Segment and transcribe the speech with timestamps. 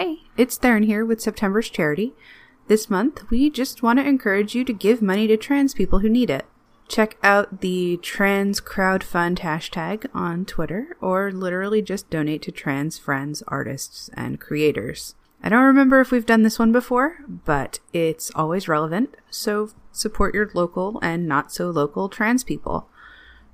[0.00, 2.12] Hey, it's Theron here with September's Charity.
[2.68, 6.08] This month, we just want to encourage you to give money to trans people who
[6.08, 6.46] need it.
[6.86, 13.42] Check out the Trans Crowdfund hashtag on Twitter, or literally just donate to trans friends,
[13.48, 15.16] artists, and creators.
[15.42, 20.32] I don't remember if we've done this one before, but it's always relevant, so support
[20.32, 22.88] your local and not so local trans people.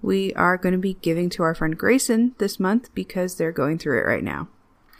[0.03, 3.79] We are going to be giving to our friend Grayson this month because they're going
[3.79, 4.49] through it right now.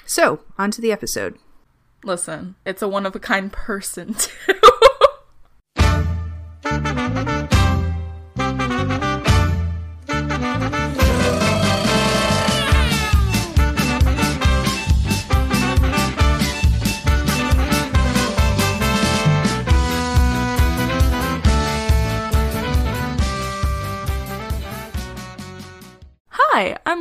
[0.07, 1.39] So, on to the episode.
[2.05, 4.55] Listen, it's a one of a kind person, too.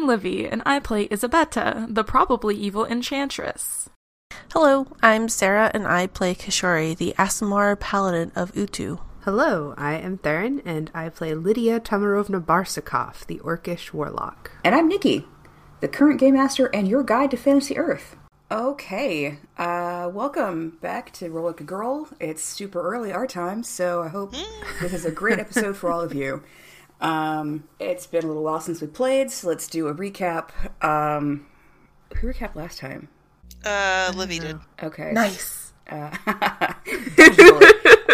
[0.04, 3.90] I'm Livy, and I play Isabetta, the probably evil enchantress.
[4.52, 8.98] Hello, I'm Sarah, and I play Kishori, the Aasimar Paladin of Utu.
[9.22, 14.52] Hello, I am Theron, and I play Lydia Tamarovna Barsakov, the Orcish warlock.
[14.66, 15.26] And I'm Nikki,
[15.80, 18.18] the current game master and your guide to Fantasy Earth.
[18.52, 22.10] Okay, uh, welcome back to Roll Like a Girl.
[22.20, 24.36] It's super early our time, so I hope
[24.82, 26.44] this is a great episode for all of you.
[27.04, 30.50] Um, it's been a little while since we played, so let's do a recap.
[30.84, 31.46] Um,
[32.16, 33.10] who recapped last time?
[33.66, 34.58] Uh, Livy did.
[34.82, 35.12] Okay.
[35.12, 35.74] Nice.
[35.90, 36.16] Uh,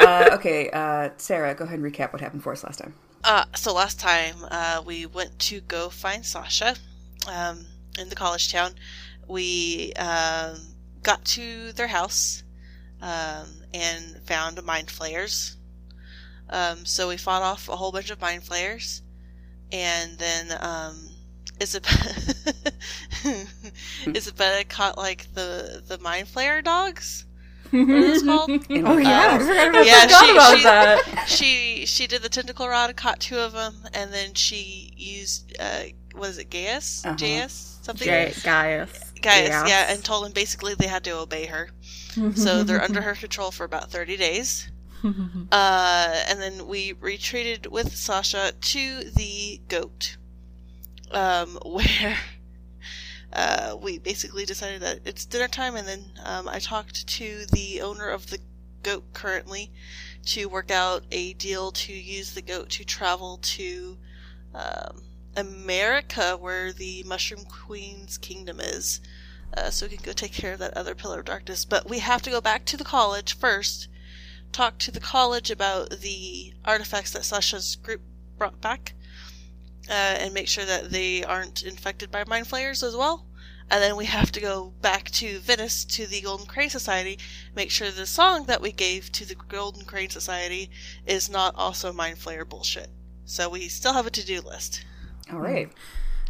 [0.01, 2.95] uh, okay, uh, Sarah, go ahead and recap what happened for us last time.
[3.23, 6.75] Uh, so last time, uh, we went to go find Sasha,
[7.27, 7.65] um,
[7.99, 8.73] in the college town.
[9.27, 10.57] We, um,
[11.03, 12.43] got to their house,
[13.01, 15.57] um, and found mind flayers.
[16.49, 19.01] Um, so we fought off a whole bunch of mind flayers,
[19.71, 21.09] and then, um,
[21.61, 22.15] Isabella,
[24.07, 27.25] Isabella caught like the the mind flayer dogs.
[27.71, 28.49] What are called?
[28.69, 31.25] Oh, all- yeah, I uh, forgot Yeah, she- about she- that.
[31.27, 35.81] she she did the tentacle rod, caught two of them, and then she used uh,
[36.15, 37.03] what is it, Geas?
[37.05, 37.15] Uh-huh.
[37.15, 37.77] Geas?
[37.83, 38.07] Something?
[38.07, 38.43] Ga- Geas.
[38.43, 39.49] Geas, Geas.
[39.69, 41.69] yeah, and told them basically they had to obey her.
[42.35, 44.71] so they're under her control for about thirty days.
[45.51, 50.17] Uh, and then we retreated with Sasha to the goat,
[51.11, 52.17] um, where
[53.33, 55.75] uh, we basically decided that it's dinner time.
[55.75, 58.39] And then um, I talked to the owner of the
[58.83, 59.71] goat currently
[60.25, 63.97] to work out a deal to use the goat to travel to
[64.53, 65.01] um,
[65.35, 68.99] America, where the Mushroom Queen's kingdom is.
[69.55, 71.65] Uh, so we can go take care of that other pillar of darkness.
[71.65, 73.87] But we have to go back to the college first
[74.51, 78.01] talk to the college about the artifacts that Sasha's group
[78.37, 78.93] brought back,
[79.89, 83.25] uh, and make sure that they aren't infected by mind flayers as well.
[83.71, 87.19] And then we have to go back to Venice to the Golden Crane Society,
[87.55, 90.71] make sure the song that we gave to the Golden Crane Society
[91.05, 92.89] is not also mind flayer bullshit.
[93.25, 94.83] So we still have a to do list.
[95.31, 95.71] all right.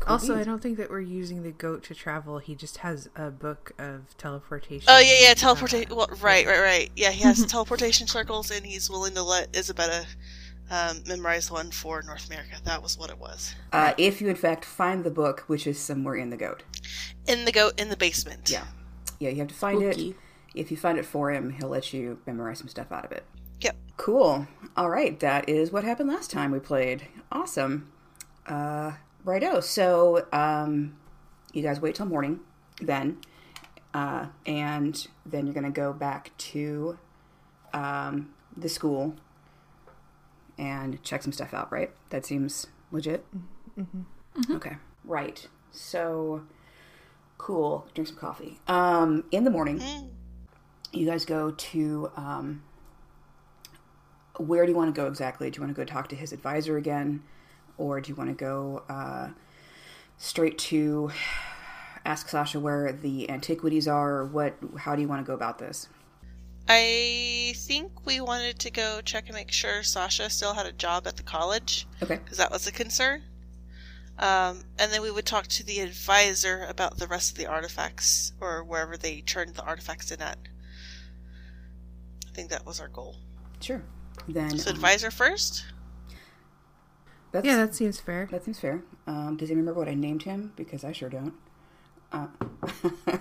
[0.08, 2.40] Also, I don't think that we're using the goat to travel.
[2.40, 4.86] He just has a book of teleportation.
[4.88, 5.96] Oh yeah, yeah, teleportation.
[5.96, 6.92] Well, right, right, right.
[6.96, 10.06] Yeah, he has teleportation circles, and he's willing to let Isabella
[10.72, 12.56] um, memorize one for North America.
[12.64, 13.54] That was what it was.
[13.74, 16.64] Uh, if you, in fact, find the book, which is somewhere in the goat.
[17.28, 18.50] In the goat in the basement.
[18.50, 18.66] Yeah.
[19.20, 20.10] Yeah, you have to find Spooky.
[20.12, 20.16] it.
[20.56, 23.24] If you find it for him, he'll let you memorize some stuff out of it.
[23.62, 23.76] Yep.
[23.98, 24.48] Cool.
[24.78, 27.04] All right, that is what happened last time we played.
[27.32, 27.92] Awesome.
[28.48, 28.94] Uh,
[29.24, 29.60] righto.
[29.60, 30.96] So, um,
[31.54, 32.40] you guys wait till morning
[32.82, 33.18] then,
[33.94, 36.98] uh, and then you're gonna go back to
[37.74, 39.16] um, the school
[40.58, 41.72] and check some stuff out.
[41.72, 41.92] Right?
[42.10, 43.26] That seems legit.
[44.52, 44.78] Okay.
[45.04, 45.48] Right.
[45.72, 46.44] So,
[47.38, 47.88] cool.
[47.94, 48.60] Drink some coffee.
[48.68, 49.82] Um, in the morning,
[50.92, 52.64] you guys go to um,
[54.38, 55.50] where do you want to go exactly?
[55.50, 57.24] Do you want to go talk to his advisor again,
[57.80, 59.30] or do you want to go uh,
[60.18, 61.12] straight to
[62.06, 64.18] ask Sasha where the antiquities are?
[64.18, 64.56] Or what?
[64.78, 65.88] How do you want to go about this?
[66.68, 71.08] I think we wanted to go check and make sure Sasha still had a job
[71.08, 72.18] at the college Okay.
[72.18, 73.24] because that was a concern.
[74.20, 78.34] Um, and then we would talk to the advisor about the rest of the artifacts
[78.40, 80.38] or wherever they turned the artifacts in at.
[82.28, 83.16] I think that was our goal.
[83.62, 83.82] Sure.
[84.28, 85.66] Then So um, advisor first.
[87.32, 88.28] That's, Yeah, that seems fair.
[88.32, 88.82] that seems fair.
[89.08, 90.54] Um, does he remember what I named him?
[90.56, 91.34] Because I sure don't.
[92.12, 92.28] Uh,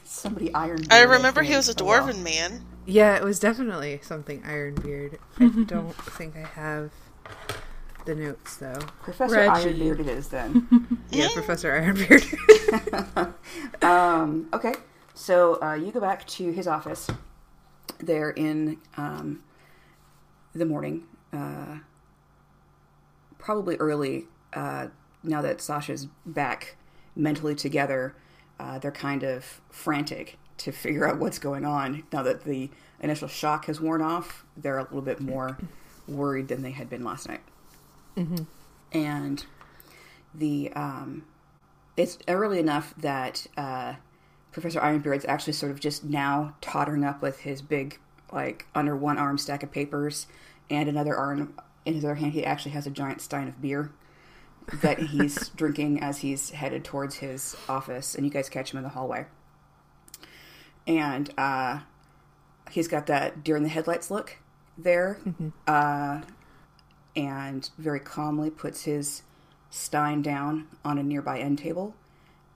[0.03, 0.79] somebody iron.
[0.89, 2.01] I remember he was a well.
[2.01, 2.65] dwarven man.
[2.85, 5.17] Yeah, it was definitely something Ironbeard.
[5.39, 6.91] I don't think I have
[8.05, 8.79] the notes though.
[9.01, 9.69] Professor Reggie.
[9.81, 10.67] Ironbeard it is then.
[11.11, 12.23] Yeah, Professor Ironbeard.
[13.83, 14.73] um, okay.
[15.13, 17.07] So uh, you go back to his office
[17.99, 19.41] there in um,
[20.53, 21.77] the morning, uh,
[23.45, 24.25] probably early.
[24.53, 24.87] Uh,
[25.23, 26.75] now that Sasha's back
[27.15, 28.15] mentally together,
[28.59, 32.03] uh, they're kind of frantic to figure out what's going on.
[32.11, 35.57] Now that the initial shock has worn off, they're a little bit more
[36.07, 37.41] worried than they had been last night.
[38.91, 39.45] And
[40.33, 41.23] the um,
[41.97, 43.95] it's early enough that uh,
[44.51, 47.99] Professor Ironbeard's actually sort of just now tottering up with his big,
[48.31, 50.27] like under one arm stack of papers,
[50.69, 51.53] and another arm
[51.85, 52.33] in his other hand.
[52.33, 53.91] He actually has a giant stein of beer
[54.81, 58.83] that he's drinking as he's headed towards his office, and you guys catch him in
[58.83, 59.25] the hallway.
[60.87, 61.79] And uh,
[62.71, 64.37] he's got that deer in the headlights look
[64.77, 65.19] there,
[65.67, 66.21] uh,
[67.15, 69.23] and very calmly puts his
[69.69, 71.95] stein down on a nearby end table,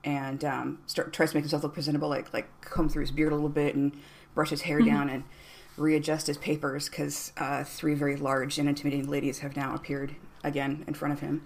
[0.04, 3.32] and um, start tries to make himself look presentable, like like comb through his beard
[3.32, 3.92] a little bit and
[4.34, 5.24] brush his hair down and
[5.80, 10.84] readjust his papers because uh, three very large and intimidating ladies have now appeared again
[10.86, 11.42] in front of him.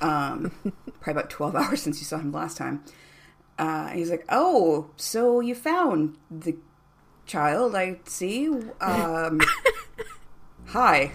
[0.00, 0.52] Um,
[1.00, 2.84] probably about twelve hours since you saw him last time.
[3.58, 6.56] Uh, he's like, "Oh, so you found the
[7.26, 7.74] child?
[7.74, 8.48] I see.
[8.80, 9.40] Um,
[10.66, 11.12] hi.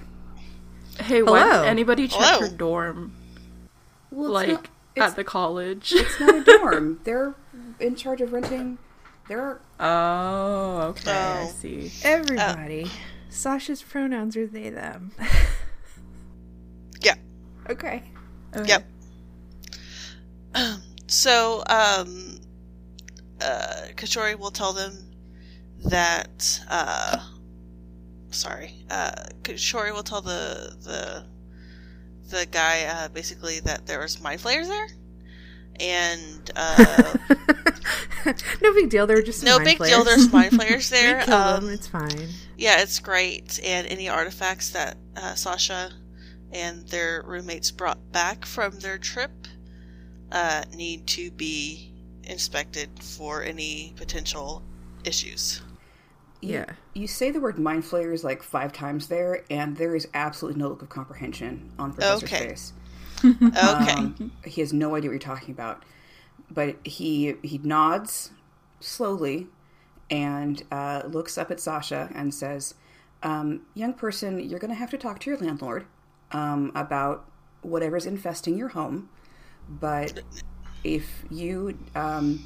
[1.00, 1.34] Hey, Hello.
[1.34, 2.40] when anybody check Hello.
[2.42, 3.16] her dorm?
[4.12, 5.94] Well, like not, at the college?
[5.96, 7.00] it's not a dorm.
[7.06, 7.34] They're
[7.80, 8.78] in charge of renting.
[9.28, 11.92] They're oh, okay, I see.
[12.04, 12.90] Everybody.
[13.30, 15.12] Sasha's pronouns are they, them.
[17.02, 17.16] Yeah.
[17.70, 18.04] Okay.
[18.56, 18.68] Okay.
[18.68, 18.88] Yep.
[21.08, 22.40] So, um,
[23.42, 24.94] uh, Kishori will tell them
[25.86, 27.18] that, uh,
[28.30, 31.26] sorry, uh, Kishori will tell the, the,
[32.30, 34.88] the guy, uh, basically that there was mind flayers there.
[35.82, 37.18] And, uh,
[38.62, 39.08] no big deal.
[39.08, 39.96] They were just some no mind big flayers.
[39.96, 41.22] deal, there's mind flayers we there.
[41.24, 41.74] killed Um, them.
[41.74, 42.30] It's fine.
[42.58, 43.60] Yeah, it's great.
[43.64, 45.92] And any artifacts that uh, Sasha
[46.52, 49.32] and their roommates brought back from their trip
[50.32, 54.64] uh, need to be inspected for any potential
[55.04, 55.62] issues.
[56.42, 56.66] you, Yeah.
[56.94, 60.70] You say the word mind flayers like five times there, and there is absolutely no
[60.70, 62.48] look of comprehension on Professor's Okay.
[62.50, 62.74] face.
[63.24, 63.92] Okay.
[63.94, 65.84] Um, he has no idea what you're talking about,
[66.54, 68.32] but he he nods
[68.80, 69.48] slowly
[70.10, 72.76] and uh, looks up at Sasha and says,
[73.24, 75.86] um, "Young person, you're going to have to talk to your landlord
[76.32, 77.26] um, about
[77.62, 79.10] whatever's infesting your home,
[79.70, 80.22] but
[80.84, 82.44] if you um,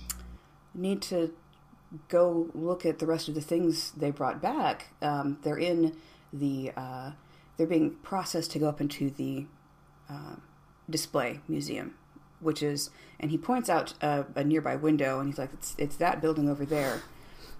[0.74, 1.34] need to
[2.07, 4.88] go look at the rest of the things they brought back.
[5.02, 5.96] Um, they're in
[6.34, 7.12] the uh,
[7.57, 9.46] they're being processed to go up into the
[10.10, 10.36] uh,
[10.90, 11.96] display museum,
[12.40, 12.90] which is
[13.20, 16.50] and he points out a, a nearby window and he's like, it's it's that building
[16.50, 17.02] over there.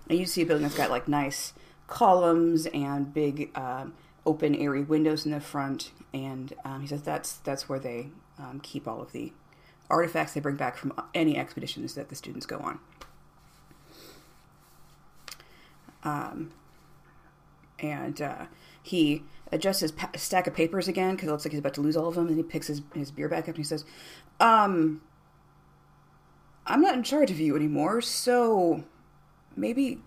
[0.10, 1.54] And you see a building that's got like nice
[1.88, 3.94] columns and big um,
[4.26, 5.92] open airy windows in the front.
[6.14, 9.32] And um, he says that's that's where they um, keep all of the
[9.90, 12.80] artifacts they bring back from any expeditions that the students go on.
[16.04, 16.52] Um,
[17.80, 18.46] and uh,
[18.82, 21.82] he adjusts his pa- stack of papers again because it looks like he's about to
[21.82, 22.28] lose all of them.
[22.28, 23.86] And he picks his, his beer back up and he says,
[24.40, 25.02] um,
[26.68, 28.84] I'm not in charge of you anymore, so
[29.56, 30.00] maybe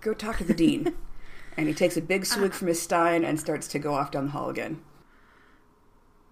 [0.00, 0.94] go talk to the dean.
[1.56, 4.26] and he takes a big swig from his stein and starts to go off down
[4.26, 4.80] the hall again.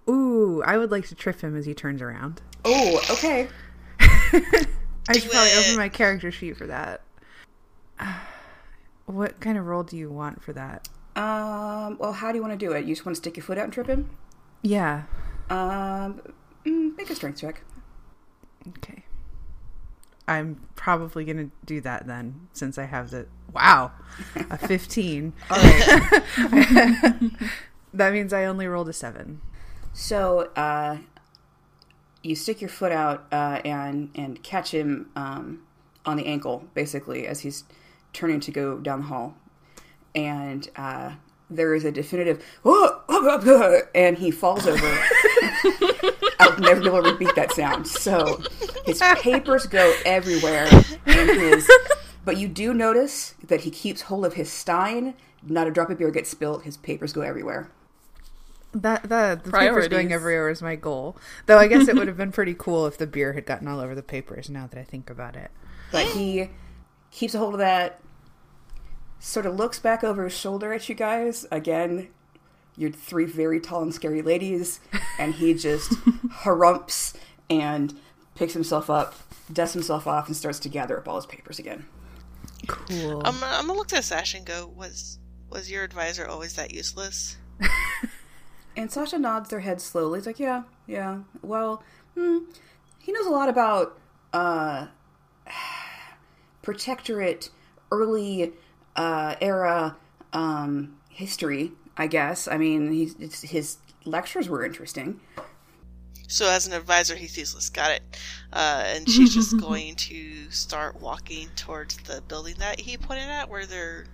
[0.09, 2.41] Ooh, I would like to trip him as he turns around.
[2.65, 3.49] Oh, okay.
[4.01, 7.03] I should probably open my character sheet for that.
[9.07, 10.89] What kind of roll do you want for that?
[11.15, 12.87] Um, well, how do you want to do it?
[12.87, 14.11] You just want to stick your foot out and trip him?
[14.63, 15.05] Yeah.
[15.49, 16.21] Um,
[16.65, 17.63] mm, make a strength check.
[18.67, 19.05] Okay.
[20.29, 23.27] I'm probably going to do that then, since I have the.
[23.53, 23.93] Wow!
[24.51, 25.33] A 15.
[27.97, 29.41] That means I only rolled a 7.
[29.95, 30.99] So uh,
[32.23, 35.63] you stick your foot out uh, and and catch him um,
[36.05, 37.65] on the ankle, basically, as he's
[38.13, 39.35] turning to go down the hall,
[40.15, 41.13] and uh,
[41.49, 42.45] there is a definitive
[43.95, 44.87] and he falls over.
[46.41, 47.87] I'll never be able to repeat that sound.
[47.87, 48.43] So
[48.85, 50.69] his papers go everywhere,
[51.07, 51.69] and his.
[52.25, 55.15] But you do notice that he keeps hold of his stein.
[55.43, 56.65] Not a drop of beer gets spilled.
[56.65, 57.71] His papers go everywhere.
[58.73, 61.17] That the, the papers going everywhere is my goal.
[61.47, 63.81] Though I guess it would have been pretty cool if the beer had gotten all
[63.81, 64.51] over the papers.
[64.51, 65.51] Now that I think about it,
[65.93, 66.51] But he
[67.11, 68.01] keeps a hold of that,
[69.19, 71.47] sort of looks back over his shoulder at you guys.
[71.51, 72.09] Again,
[72.77, 74.81] you're three very tall and scary ladies,
[75.19, 75.93] and he just
[76.31, 77.15] harumps
[77.49, 77.95] and
[78.35, 79.15] picks himself up,
[79.53, 81.87] dusts himself off, and starts to gather up all his papers again.
[82.67, 83.23] Cool.
[83.25, 85.19] I'm, I'm gonna look at Sash and go, was
[85.51, 87.37] was your advisor always that useless?
[88.77, 90.19] And Sasha nods their head slowly.
[90.19, 91.21] He's like, "Yeah, yeah.
[91.43, 91.83] Well,
[92.15, 92.41] hmm,
[92.99, 93.99] he knows a lot about
[94.35, 94.89] uh,
[96.63, 97.49] protectorate,
[97.91, 98.53] early
[98.95, 99.97] uh, era
[100.33, 101.73] um, history.
[101.97, 102.49] I guess.
[102.49, 105.21] I mean, he's, it's, his lectures were interesting.
[106.29, 107.71] So as an advisor, he's useless.
[107.71, 108.03] Got it.
[108.53, 113.49] Uh, and she's just going to start walking towards the building that he pointed at,
[113.49, 114.07] where they're,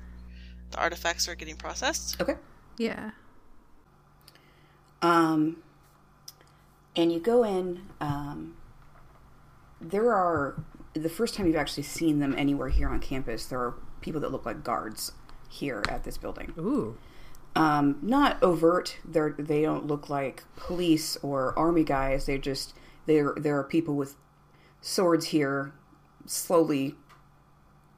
[0.70, 2.20] the artifacts are getting processed.
[2.20, 2.36] Okay.
[2.78, 3.10] yeah.
[5.00, 5.56] Um,
[6.94, 7.88] and you go in.
[8.00, 8.56] Um,
[9.80, 10.62] there are
[10.94, 13.46] the first time you've actually seen them anywhere here on campus.
[13.46, 15.12] There are people that look like guards
[15.48, 16.52] here at this building.
[16.58, 16.96] Ooh.
[17.54, 18.98] Um, not overt.
[19.04, 22.26] They're they don't look like police or army guys.
[22.26, 22.74] They just
[23.06, 24.16] there there are people with
[24.80, 25.72] swords here,
[26.26, 26.94] slowly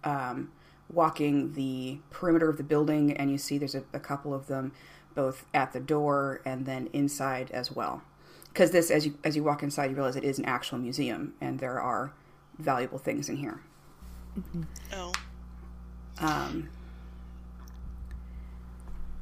[0.02, 0.50] um,
[0.92, 4.72] walking the perimeter of the building, and you see there's a, a couple of them
[5.14, 8.02] both at the door and then inside as well.
[8.48, 11.34] Because this, as you as you walk inside, you realize it is an actual museum,
[11.40, 12.12] and there are
[12.58, 13.60] valuable things in here.
[14.92, 15.12] Oh,
[16.18, 16.68] Um,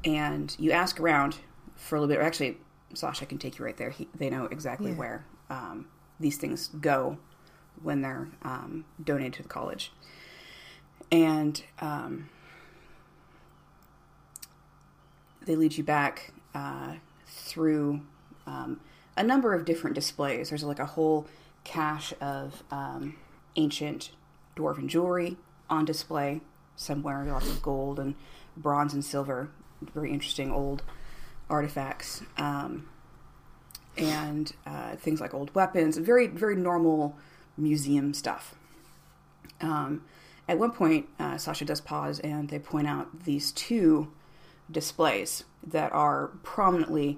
[0.03, 1.37] and you ask around
[1.75, 2.21] for a little bit.
[2.21, 2.57] Or actually,
[2.93, 3.89] Sasha can take you right there.
[3.89, 4.97] He, they know exactly Yeah.
[4.97, 5.87] where um,
[6.19, 7.17] these things go
[7.81, 9.91] when they're um, donated to the college.
[11.11, 12.29] And um,
[15.45, 16.95] they lead you back uh,
[17.27, 18.01] through
[18.47, 18.79] um,
[19.17, 20.49] a number of different displays.
[20.49, 21.27] There's like a whole
[21.63, 23.15] cache of um,
[23.55, 24.11] ancient
[24.55, 25.37] dwarven jewelry
[25.69, 26.41] on display
[26.75, 27.23] somewhere.
[27.25, 28.15] Lots of gold and
[28.55, 29.49] bronze and silver,
[29.91, 30.83] very interesting old
[31.49, 32.87] artifacts, um,
[33.97, 35.97] and uh, things like old weapons.
[35.97, 37.15] Very very normal
[37.57, 38.55] museum stuff.
[39.61, 40.03] Um,
[40.47, 44.11] at one point, uh, Sasha does pause, and they point out these two
[44.69, 47.17] displays that are prominently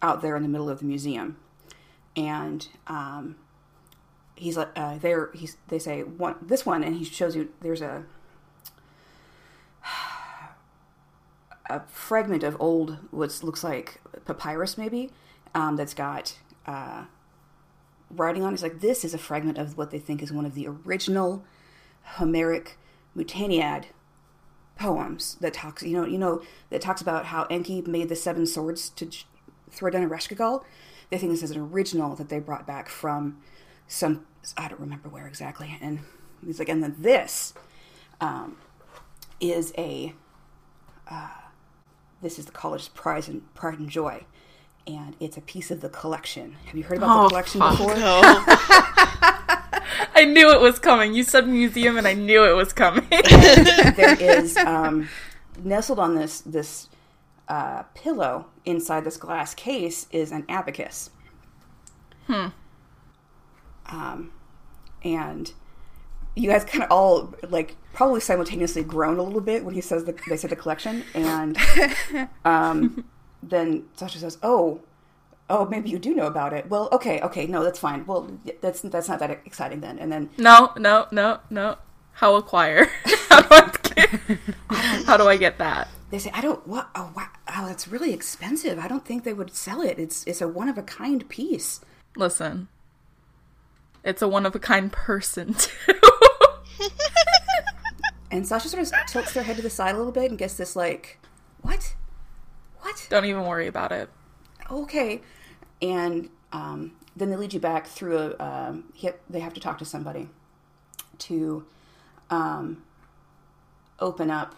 [0.00, 1.36] out there in the middle of the museum,
[2.16, 3.36] and um,
[4.36, 7.82] he's like, uh, they're he's they say one this one, and he shows you there's
[7.82, 8.04] a
[11.68, 15.10] a fragment of old what looks like papyrus maybe
[15.54, 17.04] um, that's got uh,
[18.10, 18.48] writing on.
[18.48, 18.52] it.
[18.52, 21.44] He's like this is a fragment of what they think is one of the original
[22.02, 22.78] Homeric
[23.16, 23.86] Mutaniad
[24.76, 28.46] poems that talks you know you know that talks about how Enki made the seven
[28.46, 29.24] swords to j-
[29.70, 30.64] throw down Ereshkigal.
[31.10, 33.38] They think this is an original that they brought back from
[33.86, 35.76] some I don't remember where exactly.
[35.80, 36.00] And
[36.44, 37.54] he's like, and then this
[38.20, 38.56] um,
[39.40, 40.14] is a
[41.10, 41.28] uh,
[42.22, 44.24] this is the college's prize and pride and joy,
[44.86, 46.56] and it's a piece of the collection.
[46.66, 47.72] Have you heard about Oh, the collection fuck.
[47.78, 47.94] before?
[47.96, 48.20] no.
[50.14, 51.14] I knew it was coming.
[51.14, 53.06] You said museum, and I knew it was coming.
[53.10, 55.08] there is um,
[55.62, 56.88] nestled on this this
[57.48, 61.10] uh, pillow inside this glass case is an abacus.
[62.26, 62.48] Hmm.
[63.86, 64.32] Um,
[65.02, 65.52] and
[66.34, 70.04] you guys kind of all like probably simultaneously groan a little bit when he says
[70.04, 71.58] the they said the collection, and
[72.44, 73.04] um,
[73.42, 74.80] then Sasha says, "Oh."
[75.50, 76.68] Oh, maybe you do know about it.
[76.68, 78.04] Well, okay, okay, no, that's fine.
[78.04, 79.98] Well, that's that's not that exciting then.
[79.98, 81.78] And then no, no, no, no.
[82.12, 82.84] How acquire?
[83.30, 84.10] how, do I get,
[85.06, 85.88] how do I get that?
[86.10, 86.90] they say, "I don't what?
[86.94, 88.78] Oh, wow, oh, that's really expensive.
[88.78, 89.98] I don't think they would sell it.
[89.98, 91.80] It's it's a one of a kind piece."
[92.14, 92.68] Listen,
[94.04, 95.97] it's a one of a kind person too.
[98.30, 100.54] And Sasha sort of tilts their head to the side a little bit and gets
[100.54, 101.18] this like,
[101.62, 101.94] "What?
[102.80, 103.06] What?
[103.08, 104.10] Don't even worry about it.
[104.70, 105.22] Okay."
[105.80, 108.44] And um, then they lead you back through a.
[108.44, 110.28] Um, he, they have to talk to somebody
[111.18, 111.64] to
[112.30, 112.82] um,
[113.98, 114.54] open up,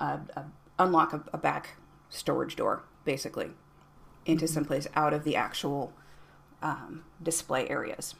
[0.00, 0.44] a, a,
[0.78, 1.76] unlock a, a back
[2.10, 3.50] storage door, basically,
[4.26, 5.92] into someplace out of the actual
[6.62, 8.14] um, display areas.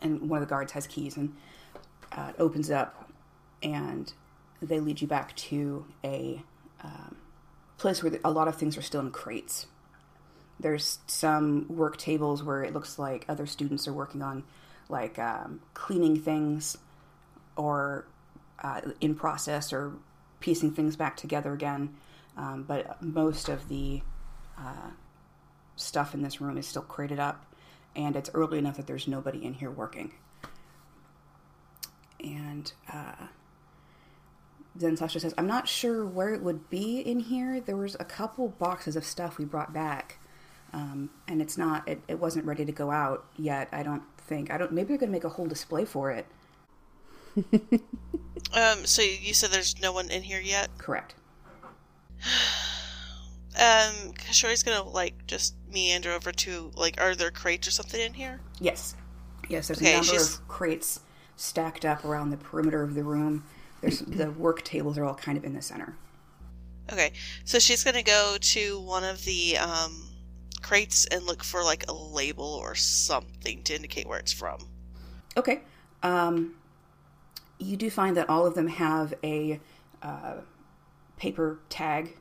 [0.00, 1.34] And one of the guards has keys and
[2.12, 3.03] uh, it opens up,
[3.64, 4.12] and
[4.62, 6.42] they lead you back to a
[6.82, 7.16] um,
[7.78, 9.66] place where a lot of things are still in crates.
[10.60, 14.44] There's some work tables where it looks like other students are working on,
[14.88, 16.76] like um, cleaning things,
[17.56, 18.06] or
[18.62, 19.94] uh, in process, or
[20.40, 21.96] piecing things back together again.
[22.36, 24.02] Um, but most of the
[24.58, 24.90] uh,
[25.76, 27.44] stuff in this room is still crated up,
[27.96, 30.12] and it's early enough that there's nobody in here working.
[32.20, 33.26] And uh,
[34.76, 37.60] then Sasha says, I'm not sure where it would be in here.
[37.60, 40.18] There was a couple boxes of stuff we brought back.
[40.72, 44.50] Um, and it's not, it, it wasn't ready to go out yet, I don't think.
[44.50, 46.26] I don't, maybe they're going to make a whole display for it.
[48.52, 50.68] Um, so you said there's no one in here yet?
[50.78, 51.14] Correct.
[53.56, 58.12] Um, Kishori's gonna, like, just meander over to, like, are there crates or something in
[58.12, 58.40] here?
[58.60, 58.96] Yes.
[59.48, 61.00] Yes, there's Okay, a number she's- of crates
[61.36, 63.44] stacked up around the perimeter of the room.
[63.84, 65.94] There's the work tables are all kind of in the center.
[66.90, 67.12] Okay,
[67.44, 70.08] so she's gonna go to one of the, um,
[70.62, 74.58] crates and look for, like, a label or something to indicate where it's from.
[75.36, 75.60] Okay.
[76.02, 76.54] Um,
[77.58, 79.60] you do find that all of them have a
[80.02, 80.36] uh,
[81.18, 82.16] paper tag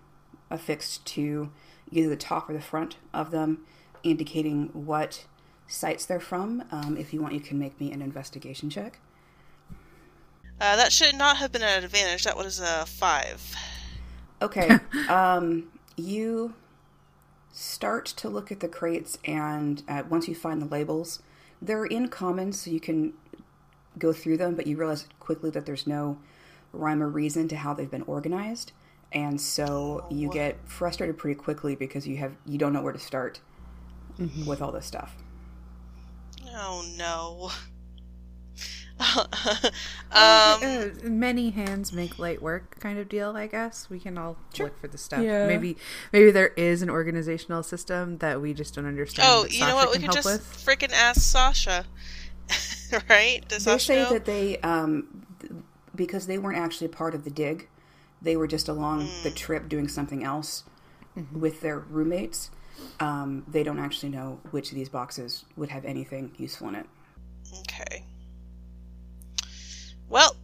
[0.50, 1.50] affixed to
[1.90, 3.66] either the top or the front of them,
[4.04, 5.26] indicating what
[5.68, 6.66] sites they're from.
[6.72, 9.00] Um, if you want, you can make me an investigation check.
[10.60, 12.24] Uh, that should not have been an advantage.
[12.24, 13.56] That was a five.
[14.42, 14.70] Okay.
[15.10, 16.54] um, you
[17.52, 21.22] start to look at the crates, and uh, once you find the labels,
[21.62, 23.14] they're in common, so you can
[23.98, 26.18] go through them, but you realize quickly that there's no
[26.72, 28.72] rhyme or reason to how they've been organized.
[29.12, 33.00] And so you get frustrated pretty quickly because you have you don't know where to
[33.00, 33.42] start
[34.48, 35.16] with all this stuff.
[36.56, 37.52] Oh no.
[39.66, 39.72] um,
[40.12, 44.80] Uh, many hands make light work kind of deal i guess we can all look
[44.80, 45.48] for the stuff Yeah.
[45.48, 45.78] maybe
[46.12, 49.90] maybe there is an organizational system that we just don't understand oh, you know what?
[49.92, 51.86] We can could just freaking ask Sasha.
[53.10, 53.48] right?
[53.48, 54.10] Does They Sasha say know?
[54.10, 55.26] that they um,
[55.96, 57.68] because they weren't actually part of the dig,
[58.22, 60.64] they were just along the trip doing something else
[61.32, 62.52] with their roommates.
[63.00, 66.86] Um, they don't actually know which of these boxes would have anything useful in it.
[67.60, 68.04] Okay.
[70.14, 70.36] Well,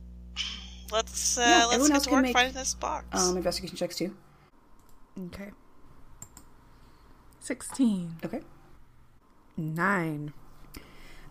[0.92, 3.06] let's uh, Yeah, let's everyone get else to work make, finding this box.
[3.12, 4.16] Um, investigation checks too.
[5.28, 5.52] okay
[7.42, 8.18] 16.
[8.26, 8.42] Okay.
[9.58, 10.34] nine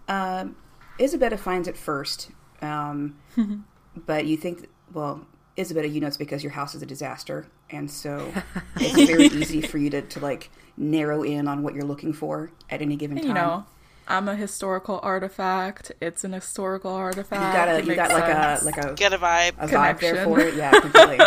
[0.06, 0.56] Um,
[1.00, 2.30] Isabella finds it first,
[2.62, 3.18] um,
[3.96, 5.26] but you think, well,
[5.58, 8.32] Isabella, you know it's because your house is a disaster, and so
[8.76, 12.52] it's very easy for you to, to like narrow in on what you're looking for
[12.70, 13.26] at any given time.
[13.26, 13.66] You know,
[14.08, 15.92] I'm a historical artifact.
[16.00, 17.42] It's an historical artifact.
[17.42, 19.54] you got a you got makes like a like a Get a vibe.
[19.58, 20.54] a vibe there for it.
[20.54, 21.18] Yeah, completely.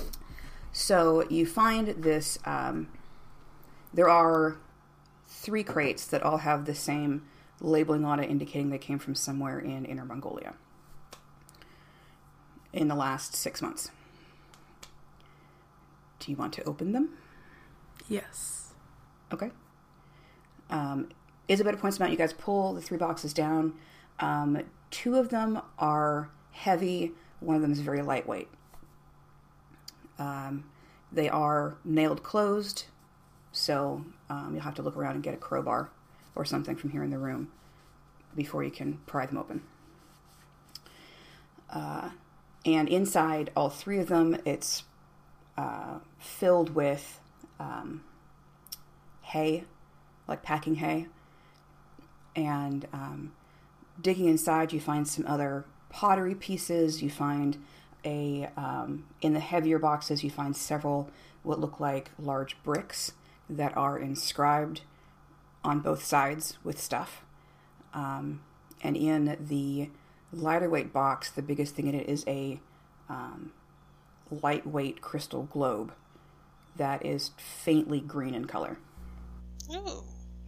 [0.72, 2.38] so you find this.
[2.44, 2.88] Um,
[3.92, 4.56] there are
[5.26, 7.26] three crates that all have the same
[7.60, 10.54] labeling on it, indicating they came from somewhere in Inner Mongolia
[12.72, 13.90] in the last six months.
[16.20, 17.10] Do you want to open them?
[18.08, 18.72] Yes.
[19.32, 19.50] Okay.
[20.70, 21.08] Um,
[21.50, 22.10] Isabella points them out.
[22.10, 23.74] You guys pull the three boxes down.
[24.20, 27.12] Um, two of them are heavy.
[27.40, 28.48] One of them is very lightweight.
[30.18, 30.64] Um,
[31.12, 32.84] they are nailed closed,
[33.52, 35.90] so um, you'll have to look around and get a crowbar
[36.34, 37.50] or something from here in the room
[38.34, 39.62] before you can pry them open.
[41.70, 42.10] Uh,
[42.64, 44.84] and inside all three of them, it's
[45.56, 47.20] uh, filled with
[47.60, 48.02] um,
[49.22, 49.64] hay,
[50.26, 51.06] like packing hay.
[52.36, 53.32] And um,
[54.00, 57.02] digging inside, you find some other pottery pieces.
[57.02, 57.58] You find
[58.04, 61.10] a, um, in the heavier boxes, you find several
[61.42, 63.12] what look like large bricks
[63.48, 64.80] that are inscribed
[65.62, 67.24] on both sides with stuff.
[67.92, 68.42] Um,
[68.82, 69.90] and in the
[70.32, 72.60] lighter weight box, the biggest thing in it is a
[73.08, 73.52] um,
[74.30, 75.92] lightweight crystal globe
[76.76, 78.78] that is faintly green in color.
[79.72, 80.02] Ooh,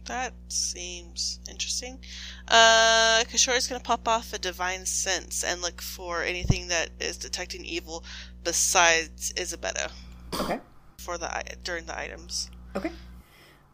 [0.07, 1.99] that seems interesting.
[2.47, 7.63] Uh, Kishori's gonna pop off a divine sense and look for anything that is detecting
[7.65, 8.03] evil
[8.43, 9.89] besides Isabella
[10.33, 10.59] Okay.
[10.97, 11.29] for the
[11.63, 12.49] during the items.
[12.75, 12.91] Okay.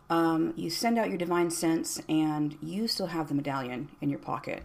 [0.09, 4.19] Um, you send out your divine sense, and you still have the medallion in your
[4.19, 4.61] pocket,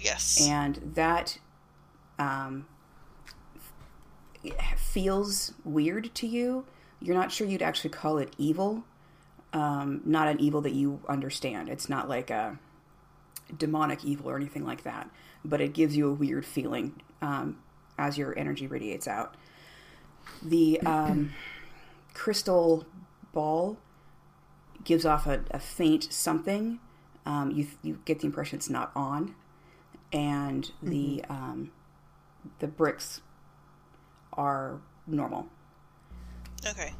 [0.00, 0.40] Yes.
[0.40, 1.38] and that
[2.18, 2.66] um,
[4.76, 6.64] feels weird to you.
[7.00, 8.84] You're not sure you'd actually call it evil.
[9.52, 11.68] Um, not an evil that you understand.
[11.68, 12.58] It's not like a
[13.56, 15.08] demonic evil or anything like that,
[15.44, 17.58] but it gives you a weird feeling um,
[17.96, 19.36] as your energy radiates out.
[20.42, 21.32] The um,
[22.14, 22.86] crystal
[23.32, 23.78] ball
[24.84, 26.80] gives off a, a faint something.
[27.24, 29.34] Um, you you get the impression it's not on,
[30.12, 31.70] and the um,
[32.58, 33.20] the bricks
[34.32, 35.48] are normal.
[36.66, 36.92] Okay.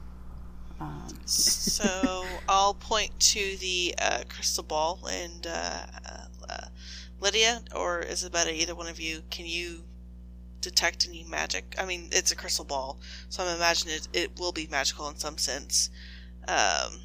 [0.81, 5.87] Um, So I'll point to the uh, crystal ball and uh,
[6.49, 6.67] uh,
[7.21, 9.85] Lydia or Isabella, either one of you, can you
[10.61, 11.75] detect any magic?
[11.79, 15.17] I mean, it's a crystal ball, so I'm imagining it, it will be magical in
[15.17, 15.91] some sense.
[16.47, 17.01] Um,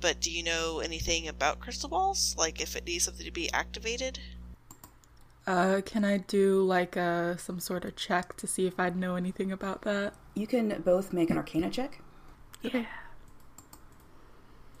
[0.00, 2.34] but do you know anything about crystal balls?
[2.38, 4.20] Like if it needs something to be activated?
[5.48, 9.16] Uh, can I do like uh some sort of check to see if I'd know
[9.16, 10.12] anything about that?
[10.34, 12.00] You can both make an Arcana check.
[12.60, 12.84] Yeah.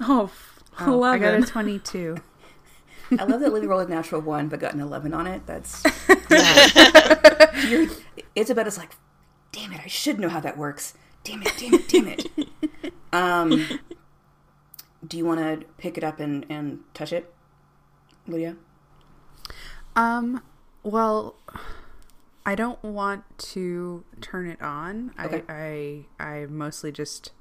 [0.00, 2.18] Oh, f- Oh, I got a 22.
[3.18, 5.46] I love that Lily rolled a natural one but got an 11 on it.
[5.46, 5.82] That's.
[7.68, 7.86] Yeah.
[8.36, 8.92] Isabella's like,
[9.50, 10.94] damn it, I should know how that works.
[11.24, 12.92] Damn it, damn it, damn it.
[13.12, 13.80] um,
[15.06, 17.34] do you want to pick it up and, and touch it,
[18.28, 18.56] Lydia?
[19.96, 20.42] Um,
[20.82, 21.36] well,
[22.46, 25.12] I don't want to turn it on.
[25.20, 25.42] Okay.
[25.48, 27.32] I, I, I mostly just,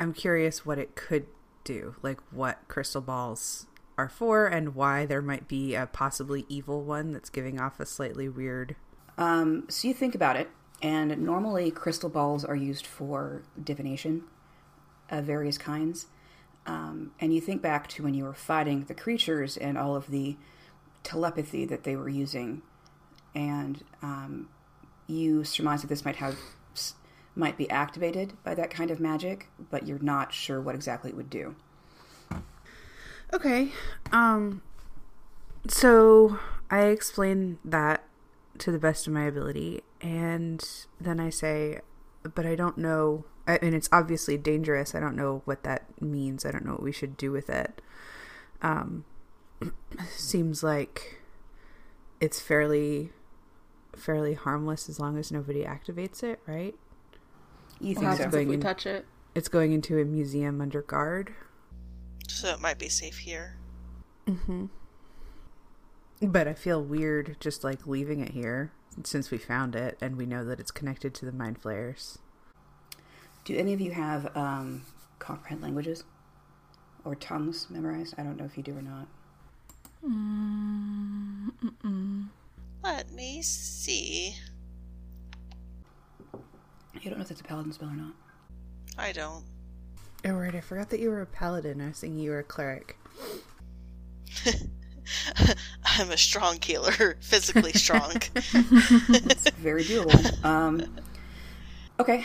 [0.00, 1.26] I'm curious what it could
[1.62, 6.82] do, like what crystal balls are for, and why there might be a possibly evil
[6.82, 8.76] one that's giving off a slightly weird.
[9.18, 10.50] Um, so you think about it,
[10.82, 14.24] and normally crystal balls are used for divination
[15.10, 16.06] of various kinds.
[16.66, 20.08] Um, and you think back to when you were fighting the creatures and all of
[20.08, 20.36] the
[21.04, 22.62] telepathy that they were using,
[23.34, 24.48] and um,
[25.06, 26.36] you surmise that this might have
[27.36, 31.16] might be activated by that kind of magic, but you're not sure what exactly it
[31.16, 31.54] would do.
[33.32, 33.72] Okay.
[34.12, 34.62] Um,
[35.66, 36.38] so
[36.70, 38.04] I explain that
[38.58, 40.64] to the best of my ability, and
[41.00, 41.80] then I say,
[42.22, 43.24] but I don't know.
[43.46, 44.94] I mean, it's obviously dangerous.
[44.94, 46.46] I don't know what that means.
[46.46, 47.82] I don't know what we should do with it.
[48.62, 49.04] Um,
[50.16, 51.20] seems like
[52.20, 53.10] it's fairly
[53.96, 56.74] fairly harmless as long as nobody activates it, right?
[57.80, 58.16] You What think so?
[58.24, 59.06] happens if we in- touch it?
[59.34, 61.34] It's going into a museum under guard.
[62.28, 63.56] So it might be safe here.
[64.26, 64.66] Mm-hmm.
[66.22, 68.72] But I feel weird just like leaving it here
[69.02, 72.18] since we found it and we know that it's connected to the mind flayers.
[73.44, 74.82] Do any of you have um,
[75.18, 76.04] comprehend languages
[77.04, 78.14] or tongues memorized?
[78.16, 79.06] I don't know if you do or not.
[82.82, 84.36] Let me see.
[86.94, 88.12] You don't know if that's a paladin spell or not.
[88.98, 89.44] I don't.
[90.26, 91.80] Oh right, I forgot that you were a paladin.
[91.80, 92.96] I was thinking you were a cleric.
[95.84, 98.12] I'm a strong healer, physically strong.
[98.34, 100.44] It's very doable.
[100.44, 100.96] Um,
[102.00, 102.24] okay.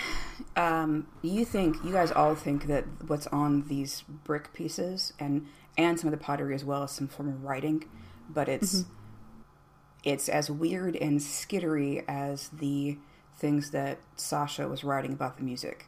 [0.56, 5.48] Um, you think you guys all think that what's on these brick pieces and
[5.80, 7.86] and some of the pottery as well as some form of writing,
[8.30, 8.86] but it's
[10.04, 12.98] it's as weird and skittery as the
[13.36, 15.86] things that Sasha was writing about the music.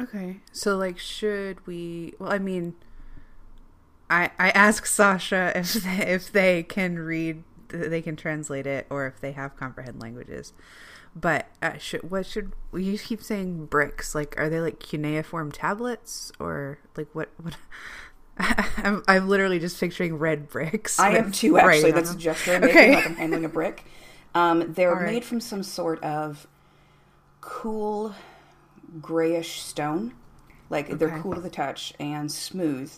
[0.00, 0.38] Okay.
[0.52, 2.74] So like should we well I mean
[4.08, 9.06] I I ask Sasha if they, if they can read they can translate it or
[9.06, 10.54] if they have comprehend languages.
[11.14, 14.14] But uh, should what should you keep saying bricks?
[14.14, 17.56] Like are they like cuneiform tablets or like what what
[18.78, 20.98] I'm I'm literally just picturing red bricks.
[20.98, 21.92] I am too, actually.
[21.92, 22.20] That's a them.
[22.20, 22.94] gesture I'm making, Okay.
[22.96, 23.84] like I'm handling a brick.
[24.34, 25.06] Um, they're right.
[25.06, 26.46] made from some sort of
[27.40, 28.14] cool
[29.00, 30.14] grayish stone.
[30.68, 32.92] Like they're cool to the touch and smooth.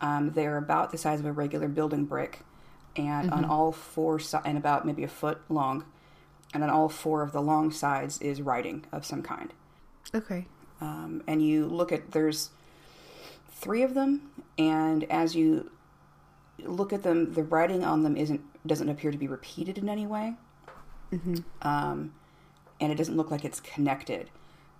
[0.00, 2.40] Um, they're about the size of a regular building brick,
[2.96, 3.38] and Mm-hmm.
[3.38, 5.84] on all four si- and about maybe a foot long,
[6.54, 9.52] and on all four of the long sides is writing of some kind.
[10.14, 10.46] Okay.
[10.80, 12.50] Um, and you look at there's
[13.58, 15.70] three of them, and as you
[16.64, 20.06] look at them, the writing on them isn't doesn't appear to be repeated in any
[20.06, 20.34] way,
[21.62, 22.12] um,
[22.80, 24.30] and it doesn't look like it's connected.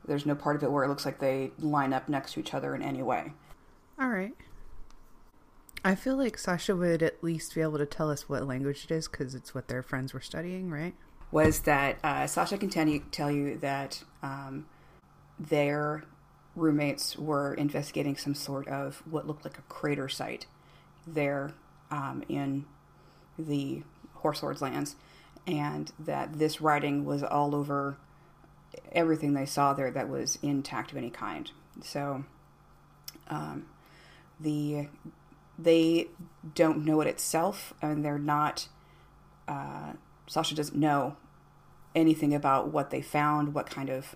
[0.04, 2.54] There's no part of it where it looks like they line up next to each
[2.54, 3.32] other in any way.
[4.00, 4.34] All right.
[5.84, 8.90] I feel like Sasha would at least be able to tell us what language it
[8.90, 10.94] is because it's what their friends were studying, right?
[11.30, 14.66] was that uh, Sasha can tell you, tell you that um,
[15.38, 16.04] their
[16.58, 20.46] roommates were investigating some sort of what looked like a crater site
[21.06, 21.52] there
[21.90, 22.64] um, in
[23.38, 23.82] the
[24.14, 24.96] Horse Lord's lands,
[25.46, 27.96] and that this writing was all over
[28.92, 31.50] everything they saw there that was intact of any kind.
[31.82, 32.24] So,
[33.28, 33.66] um,
[34.40, 34.88] the
[35.58, 36.08] they
[36.54, 38.68] don't know it itself, and they're not.
[39.46, 39.94] Uh,
[40.26, 41.16] Sasha doesn't know
[41.94, 44.14] anything about what they found, what kind of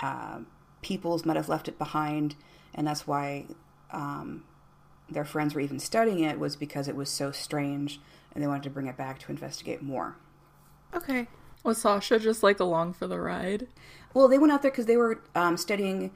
[0.00, 0.40] uh,
[0.86, 2.36] peoples might have left it behind,
[2.72, 3.44] and that's why
[3.90, 4.44] um,
[5.10, 8.00] their friends were even studying it was because it was so strange,
[8.32, 10.16] and they wanted to bring it back to investigate more.
[10.94, 11.26] Okay.
[11.64, 13.66] Was Sasha just like along for the ride?
[14.14, 16.12] Well, they went out there because they were um, studying.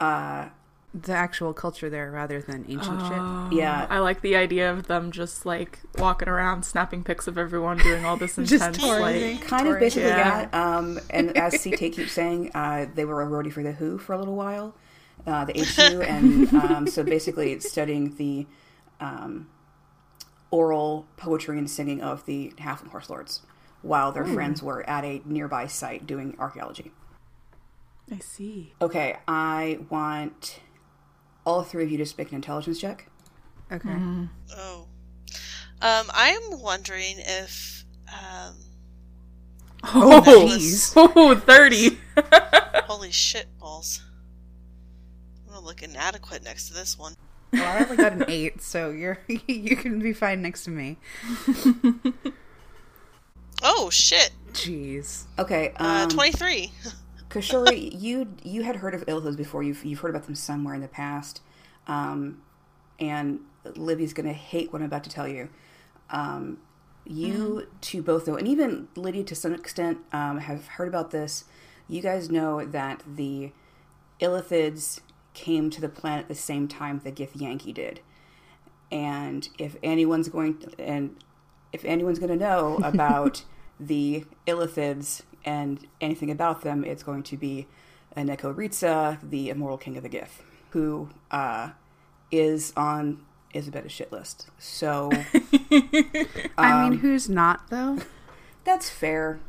[0.00, 0.48] Uh,
[0.92, 3.58] The actual culture there rather than ancient shit.
[3.58, 7.78] yeah, I like the idea of them just like walking around, snapping pics of everyone,
[7.78, 9.38] doing all this intense touring.
[9.38, 9.46] like.
[9.46, 10.46] kind of basically Yeah.
[10.46, 10.54] that.
[10.54, 14.14] Um, and as CT keeps saying, uh, they were a roadie for the Who for
[14.14, 14.74] a little while,
[15.28, 18.48] uh, the HU, and um, so basically it's studying the
[18.98, 19.48] um,
[20.50, 23.42] oral poetry and singing of the half and horse lords
[23.82, 26.90] while their friends were at a nearby site doing archaeology.
[28.12, 28.74] I see.
[28.82, 30.58] Okay, I want
[31.44, 33.08] all three of you just make an intelligence check.
[33.72, 33.88] Okay.
[33.88, 34.26] Mm-hmm.
[34.56, 34.86] Oh.
[35.82, 37.84] Um, I'm wondering if.
[38.08, 38.56] Um,
[39.84, 40.92] oh, jeez.
[41.16, 41.98] Oh, 30.
[42.84, 44.02] holy shit, balls.
[45.46, 47.14] I'm going to look inadequate next to this one.
[47.52, 50.98] Well, I only got an 8, so you're you can be fine next to me.
[53.62, 54.30] oh, shit.
[54.52, 55.24] Jeez.
[55.38, 55.72] Okay.
[55.76, 56.72] Uh, um, uh, 23.
[57.30, 59.62] Because you you had heard of Ilhas before.
[59.62, 61.40] You've you've heard about them somewhere in the past.
[61.86, 62.42] Um,
[62.98, 63.40] and
[63.76, 65.48] Livy's gonna hate what I'm about to tell you.
[66.10, 66.58] Um,
[67.06, 67.76] you mm-hmm.
[67.80, 71.44] two both know, and even Lydia to some extent um, have heard about this.
[71.88, 73.52] You guys know that the
[74.20, 75.00] Illithids
[75.34, 78.00] came to the planet the same time the Githyanki did.
[78.92, 81.16] And if anyone's going to, and
[81.72, 83.44] if anyone's going to know about
[83.78, 87.66] the Illithids and anything about them, it's going to be
[88.16, 91.70] Neko Ritza, the immortal king of the Gith, who uh,
[92.30, 93.24] is on
[93.54, 94.48] Isabetta's shit list.
[94.58, 95.10] So
[96.58, 97.98] I mean, who's not though?
[98.64, 99.40] that's fair.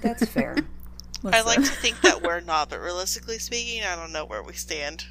[0.00, 0.56] That's fair.
[1.24, 4.52] I like to think that we're not, but realistically speaking, I don't know where we
[4.52, 5.04] stand.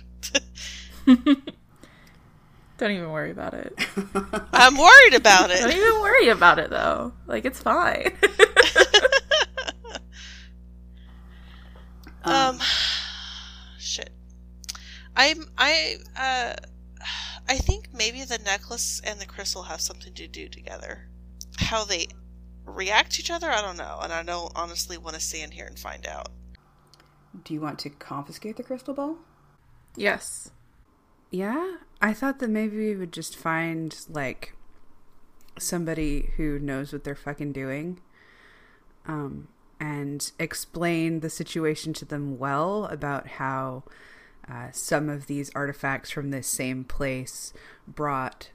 [2.77, 3.73] Don't even worry about it.
[4.51, 5.59] I'm worried about it.
[5.59, 7.13] Don't even worry about it though.
[7.27, 8.17] Like it's fine.
[12.23, 12.59] Um,
[13.77, 14.09] shit.
[15.15, 16.53] I'm I uh,
[17.47, 21.07] I think maybe the necklace and the crystal have something to do together.
[21.57, 22.07] How they
[22.65, 25.65] react to each other, I don't know, and I don't honestly want to stand here
[25.65, 26.29] and find out.
[27.43, 29.17] Do you want to confiscate the crystal ball?
[29.95, 30.51] yes.
[31.29, 34.53] Yeah, I thought that maybe we would just find like
[35.57, 37.99] somebody who knows what they're fucking doing,
[39.07, 39.47] um,
[39.83, 43.83] and explain the situation to them well about how
[44.49, 47.51] uh, some of these artifacts from this same place
[47.85, 48.49] brought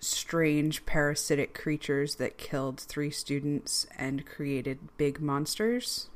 [0.00, 6.10] strange parasitic creatures that killed three students and created big monsters,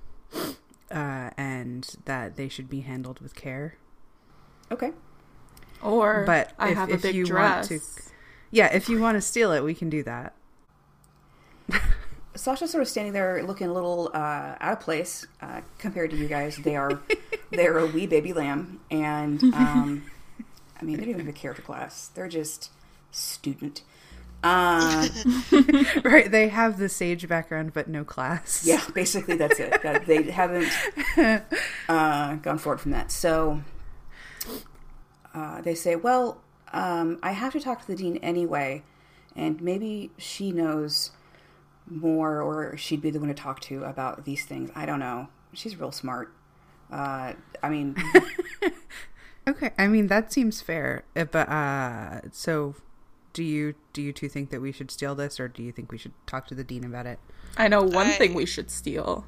[0.90, 3.76] uh, and that they should be handled with care.
[4.70, 4.92] Okay.
[5.82, 7.68] Or But I if- have a if big you want dress.
[7.68, 7.80] to-
[8.50, 10.34] Yeah, if you want to steal it, we can do that.
[12.34, 16.16] Sasha's sort of standing there looking a little uh, out of place uh, compared to
[16.16, 16.56] you guys.
[16.56, 17.00] They are
[17.50, 20.10] they're a wee baby lamb, and um,
[20.80, 22.08] I mean they don't even have a character class.
[22.14, 22.70] They're just
[23.10, 23.82] student.
[24.44, 25.06] Uh,
[26.04, 28.64] Right, they have the sage background but no class.
[28.66, 29.80] yeah, basically that's it.
[29.82, 30.68] That they haven't
[31.88, 33.12] uh, gone forward from that.
[33.12, 33.62] So
[35.34, 36.40] uh, they say, "Well,
[36.72, 38.82] um, I have to talk to the dean anyway,
[39.36, 41.10] and maybe she knows
[41.88, 44.70] more, or she'd be the one to talk to about these things.
[44.74, 45.28] I don't know.
[45.52, 46.32] She's real smart.
[46.90, 47.96] Uh, I mean,
[49.48, 51.02] Okay, I mean that seems fair.
[51.16, 52.76] Uh, But uh so
[53.32, 55.90] do you do you two think that we should steal this or do you think
[55.90, 57.18] we should talk to the dean about it?
[57.56, 59.26] I know one I- thing we should steal.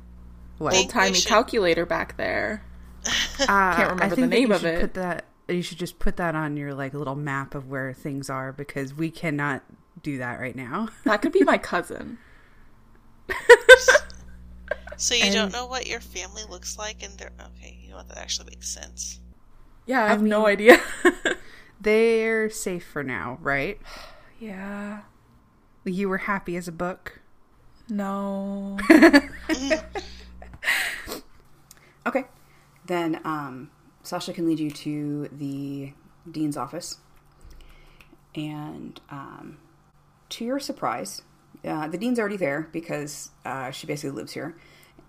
[0.58, 0.74] What?
[0.74, 2.64] Old timey should- calculator back there.
[3.40, 4.80] Uh, Can't remember I the think that name you of it.
[4.80, 8.30] Put that you should just put that on your like little map of where things
[8.30, 9.62] are because we cannot
[10.02, 10.88] do that right now.
[11.04, 12.18] That could be my cousin.
[14.96, 17.78] So you And- don't know what your family looks like, and they're okay.
[17.82, 18.08] You know what?
[18.08, 19.20] That actually makes sense.
[19.87, 20.80] Yeah, I have no idea.
[21.80, 23.78] They're safe for now, right?
[24.40, 25.02] yeah.
[25.84, 27.20] You were happy as a book.
[27.90, 28.78] No.
[32.06, 32.24] okay.
[32.87, 33.70] Then um,
[34.02, 35.92] Sasha can lead you to the
[36.30, 36.98] dean's office,
[38.34, 39.58] and um,
[40.30, 41.22] to your surprise,
[41.64, 44.56] uh, the dean's already there because uh, she basically lives here,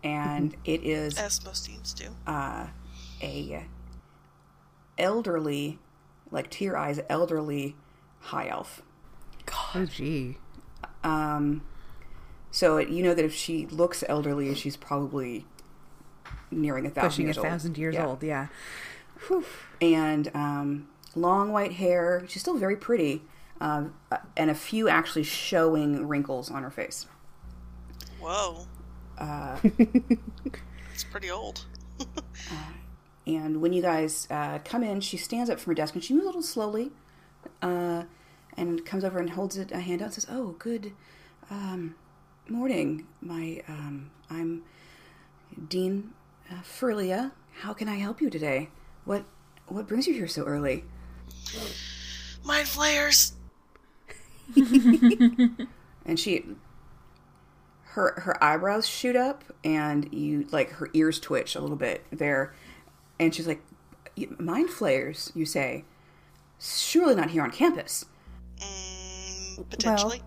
[0.03, 2.05] and it is As most teams do.
[2.27, 3.65] a
[4.97, 5.79] elderly,
[6.31, 7.75] like to your eyes, elderly
[8.19, 8.81] high elf.
[9.73, 10.37] Oh gee.
[11.03, 11.61] Um,
[12.51, 15.45] so you know that if she looks elderly, she's probably
[16.51, 17.47] nearing a thousand Pushing a years old.
[17.47, 18.05] thousand years Yeah.
[18.07, 18.47] old, yeah.
[19.81, 22.23] and um, long white hair.
[22.27, 23.21] She's still very pretty,
[23.61, 27.05] um, uh, and a few actually showing wrinkles on her face.
[28.19, 28.65] Whoa.
[29.17, 29.57] Uh,
[30.95, 31.65] It's pretty old.
[33.27, 36.13] and when you guys uh, come in, she stands up from her desk and she
[36.13, 36.91] moves a little slowly,
[37.61, 38.03] uh,
[38.55, 40.93] and comes over and holds it, a hand out and says, "Oh, good
[41.49, 41.95] um,
[42.47, 43.07] morning.
[43.19, 44.63] My um, I'm
[45.67, 46.13] Dean
[46.49, 47.33] uh, Furlia.
[47.59, 48.69] How can I help you today?
[49.03, 49.25] What
[49.67, 50.85] what brings you here so early?"
[52.45, 53.33] Mind flayers.
[56.05, 56.45] and she
[57.83, 62.53] her her eyebrows shoot up and you like her ears twitch a little bit there
[63.19, 63.61] and she's like
[64.37, 65.83] mind flayers you say
[66.59, 68.05] surely not here on campus
[68.61, 70.21] Mm, potentially.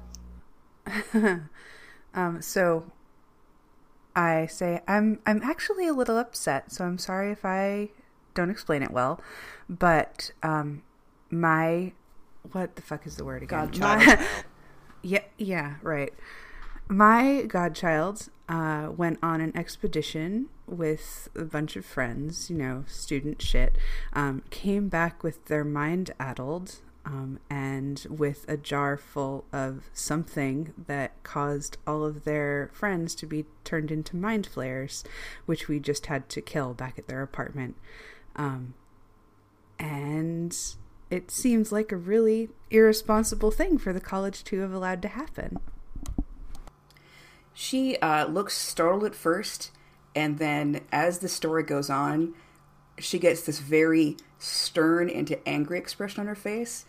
[2.15, 2.91] Um, so
[4.17, 7.91] I say I'm I'm actually a little upset, so I'm sorry if I
[8.35, 9.21] don't explain it well.
[9.69, 10.83] But um
[11.31, 11.93] my
[12.53, 13.67] what the fuck is the word again?
[13.67, 14.07] Godchild.
[14.07, 14.27] My-
[15.03, 16.13] yeah, yeah, right.
[16.89, 23.43] My godchild uh, went on an expedition with a bunch of friends, you know, student
[23.43, 23.77] shit.
[24.13, 30.75] Um, came back with their mind addled um, and with a jar full of something
[30.87, 35.05] that caused all of their friends to be turned into mind flayers,
[35.47, 37.77] which we just had to kill back at their apartment.
[38.37, 38.75] Um,
[39.79, 40.57] and
[41.11, 45.59] it seems like a really irresponsible thing for the college to have allowed to happen.
[47.55, 49.73] She uh, looks startled at first,
[50.15, 52.35] and then as the story goes on,
[52.99, 56.85] she gets this very stern into angry expression on her face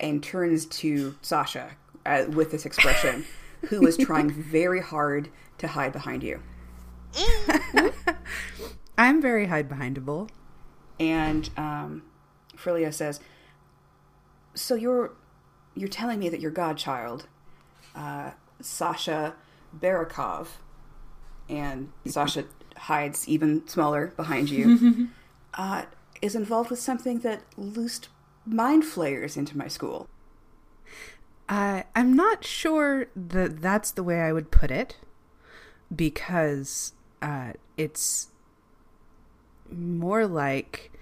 [0.00, 1.70] and turns to Sasha
[2.06, 3.24] uh, with this expression,
[3.68, 5.28] who is trying very hard
[5.58, 6.40] to hide behind you.
[8.96, 10.28] I'm very hide behindable.
[10.98, 12.02] And um,
[12.56, 13.20] Frilia says,
[14.54, 15.12] "So you're
[15.74, 17.26] you're telling me that your godchild,
[17.94, 19.34] uh, Sasha
[19.78, 20.48] Barakov,
[21.48, 22.44] and Sasha
[22.76, 25.08] hides even smaller behind you,
[25.54, 25.84] uh,
[26.20, 28.08] is involved with something that loosed
[28.46, 30.08] mind flayers into my school."
[31.48, 34.96] Uh, I'm not sure that that's the way I would put it
[35.94, 38.28] because uh, it's
[39.70, 40.92] more like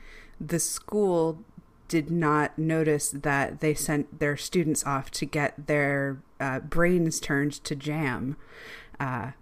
[0.41, 1.43] the school
[1.89, 7.53] did not notice that they sent their students off to get their uh, brains turned
[7.65, 8.37] to jam.
[8.99, 9.33] Uh,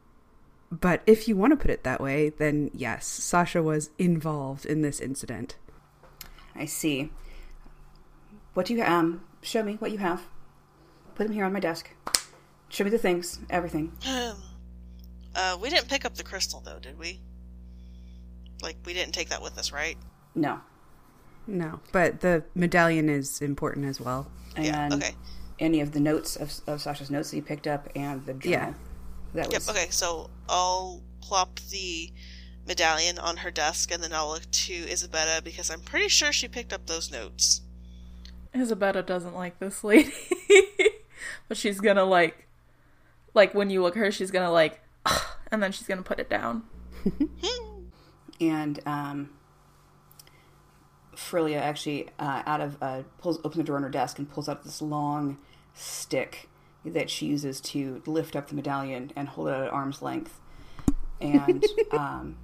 [0.71, 4.83] but if you want to put it that way, then yes, Sasha was involved in
[4.83, 5.57] this incident.
[6.55, 7.11] I see.
[8.55, 9.25] What do you um?
[9.43, 10.23] Show me what you have.
[11.15, 11.91] Put them here on my desk.
[12.69, 13.93] Show me the things, everything.
[15.35, 17.21] uh, we didn't pick up the crystal though, did we?
[18.63, 19.97] Like we didn't take that with us, right?
[20.35, 20.61] No.
[21.47, 24.27] No, but the medallion is important as well.
[24.57, 25.15] And Yeah, okay.
[25.59, 28.51] any of the notes of, of Sasha's notes that you picked up and the journal.
[28.51, 28.75] Yeah.
[29.35, 29.63] That Yep.
[29.71, 29.87] Okay.
[29.91, 32.11] So I'll plop the
[32.67, 36.49] medallion on her desk, and then I'll look to Isabella because I'm pretty sure she
[36.49, 37.61] picked up those notes.
[38.55, 40.13] Isabella doesn't like this lady.
[41.49, 42.47] but she's gonna like
[43.35, 44.81] like when you look at her, she's gonna like
[45.51, 46.63] and then she's gonna put it down.
[48.41, 49.31] and um,
[51.25, 54.49] Frilia actually uh, out of uh, pulls opens the drawer on her desk and pulls
[54.49, 55.39] out this long
[55.73, 56.49] stick
[56.85, 60.41] that she uses to lift up the medallion and hold it at arm's length.
[61.21, 62.37] And um,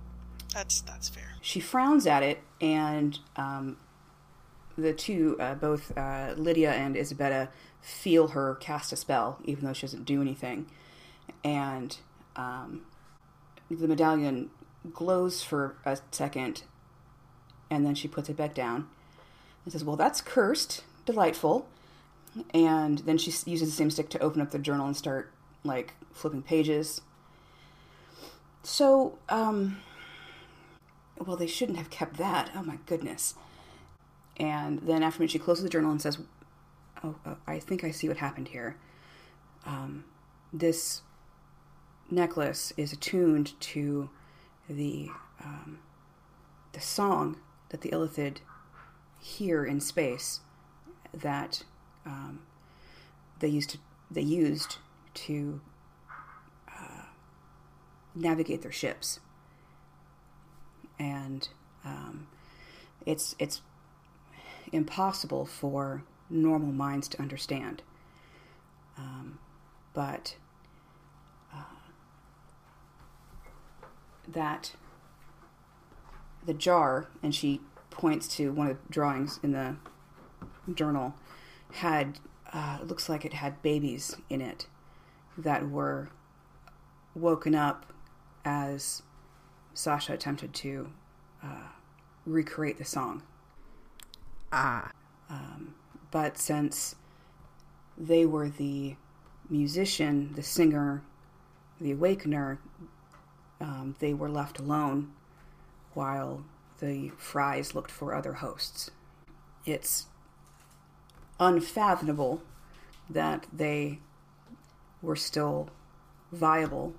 [0.54, 1.34] That's that's fair.
[1.40, 3.76] she frowns at it, and um,
[4.78, 7.48] the two, uh, both uh, Lydia and Isabella,
[7.82, 10.66] feel her cast a spell, even though she doesn't do anything.
[11.44, 11.96] And
[12.36, 12.82] um,
[13.70, 14.50] the medallion
[14.92, 16.62] glows for a second,
[17.70, 18.88] and then she puts it back down
[19.64, 20.84] and says, Well, that's cursed.
[21.06, 21.66] Delightful.
[22.54, 25.32] And then she uses the same stick to open up the journal and start,
[25.64, 27.00] like, flipping pages.
[28.62, 29.78] So, um,
[31.18, 32.50] well, they shouldn't have kept that.
[32.54, 33.34] Oh my goodness.
[34.36, 36.18] And then after she closes the journal and says,
[37.02, 38.76] Oh, uh, I think I see what happened here.
[39.64, 40.04] Um,
[40.52, 41.02] this
[42.10, 44.10] necklace is attuned to
[44.68, 45.08] the
[45.42, 45.78] um,
[46.72, 47.36] the song
[47.70, 48.38] that the Illithid
[49.20, 50.40] hear in space
[51.12, 51.64] that
[52.06, 52.40] um,
[53.40, 53.78] they used to
[54.10, 54.78] they used
[55.14, 55.60] to
[56.68, 57.04] uh,
[58.14, 59.20] navigate their ships
[60.98, 61.48] and
[61.84, 62.26] um,
[63.06, 63.62] it's it's
[64.72, 67.82] impossible for normal minds to understand.
[68.96, 69.38] Um,
[69.94, 70.36] but
[71.52, 71.64] uh,
[74.28, 74.72] that
[76.44, 77.60] the jar, and she
[77.90, 79.76] points to one of the drawings in the
[80.74, 81.14] journal,
[81.72, 82.18] had
[82.52, 84.66] uh, looks like it had babies in it
[85.38, 86.08] that were
[87.14, 87.92] woken up
[88.44, 89.02] as
[89.74, 90.90] Sasha attempted to
[91.42, 91.68] uh,
[92.26, 93.22] recreate the song.
[94.52, 94.90] Ah,
[95.28, 95.74] Um,
[96.10, 96.96] but since
[97.96, 98.96] they were the
[99.48, 101.02] musician, the singer,
[101.80, 102.58] the awakener,
[103.60, 105.12] um, they were left alone
[105.94, 106.44] while
[106.80, 108.90] the Fries looked for other hosts.
[109.66, 110.06] It's
[111.38, 112.42] unfathomable
[113.08, 113.98] that they
[115.02, 115.70] were still
[116.32, 116.94] viable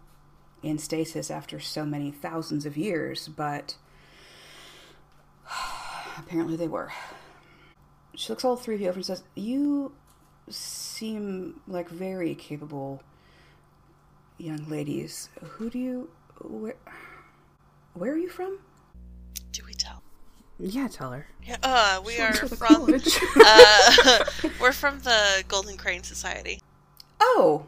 [0.62, 3.76] in stasis after so many thousands of years, but
[6.18, 6.92] apparently they were.
[8.16, 9.94] She looks all three of you over and says, You
[10.50, 13.02] seem like very capable
[14.38, 15.30] young ladies.
[15.42, 16.10] Who do you.
[16.40, 16.76] Where,
[17.94, 18.60] where are you from?
[20.62, 20.82] Do we tell?
[20.82, 21.28] Yeah, tell her.
[21.44, 22.94] Yeah, uh, we are from.
[23.46, 24.26] uh,
[24.62, 26.62] we're from the Golden Crane Society.
[27.20, 27.66] Oh!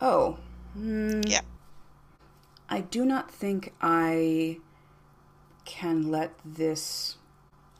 [0.00, 0.38] Oh.
[0.74, 1.20] Hmm.
[1.26, 1.42] Yeah.
[2.68, 4.58] I do not think I
[5.64, 7.16] can let this.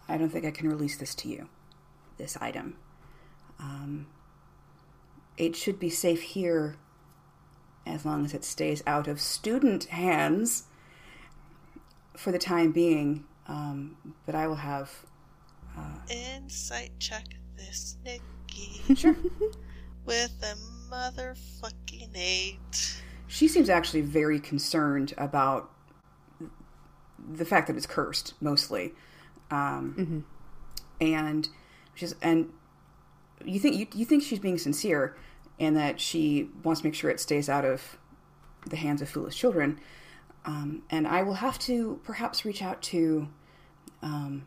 [0.09, 1.49] I don't think I can release this to you,
[2.18, 2.76] this item.
[3.59, 4.07] Um,
[5.37, 6.76] it should be safe here
[7.87, 10.64] as long as it stays out of student hands
[12.16, 13.24] for the time being.
[13.53, 14.90] Um, but I will have.
[16.11, 17.24] Insight check
[17.57, 18.94] this Nikki.
[18.94, 19.16] Sure.
[20.07, 20.57] With a
[20.90, 23.03] motherfucking eight.
[23.26, 25.70] She seems actually very concerned about
[27.18, 28.92] the fact that it's cursed, mostly.
[29.50, 30.24] Um,
[31.00, 31.48] And
[31.94, 32.50] she's and
[33.44, 35.16] you think you, you think she's being sincere,
[35.59, 37.98] and that she wants to make sure it stays out of
[38.66, 39.78] the hands of foolish children.
[40.44, 43.28] Um, and I will have to perhaps reach out to
[44.03, 44.46] um,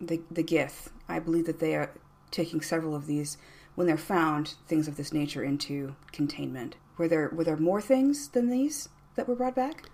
[0.00, 0.88] the the Gith.
[1.08, 1.92] I believe that they are
[2.30, 3.38] taking several of these
[3.74, 6.76] when they're found things of this nature into containment.
[6.96, 9.88] Were there were there more things than these that were brought back?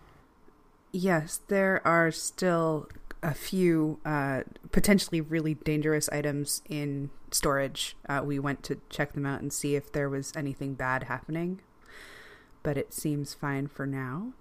[0.92, 2.88] Yes, there are still
[3.22, 7.96] a few uh, potentially really dangerous items in storage.
[8.08, 11.60] Uh, we went to check them out and see if there was anything bad happening,
[12.62, 14.32] but it seems fine for now.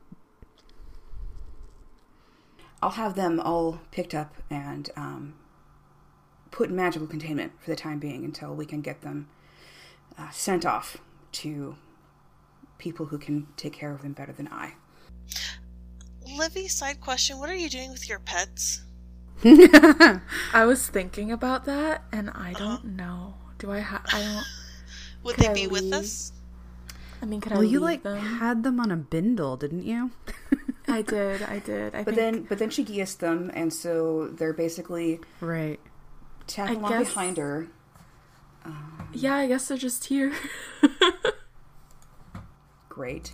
[2.81, 5.35] I'll have them all picked up and um,
[6.49, 9.29] put in magical containment for the time being until we can get them
[10.17, 10.97] uh, sent off
[11.33, 11.75] to
[12.77, 14.73] people who can take care of them better than I.
[16.25, 18.81] Livy, side question: What are you doing with your pets?
[19.43, 23.35] I was thinking about that, and I don't know.
[23.57, 24.01] Do I have?
[24.11, 24.45] I don't.
[25.23, 26.31] Would Could they I be with us?
[27.21, 28.17] I mean, could well, I you like them?
[28.17, 30.11] had them on a bindle, didn't you?
[30.87, 31.41] I did.
[31.43, 31.95] I did.
[31.95, 35.79] I But think, then, but then she geased them, and so they're basically right.
[36.47, 37.67] tagging along guess- behind her.
[39.13, 40.33] yeah, I guess they're just here.
[42.89, 43.33] Great.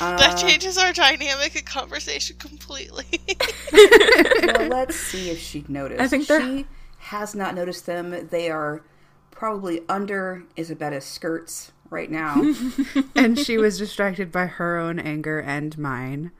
[0.00, 3.06] that Uh, changes our dynamic and conversation completely.
[3.72, 6.00] well, let's see if she noticed.
[6.00, 6.66] I think they're- she
[6.98, 8.28] has not noticed them.
[8.30, 8.82] They are
[9.30, 12.40] probably under Isabetta's skirts right now.
[13.16, 16.30] and she was distracted by her own anger and mine.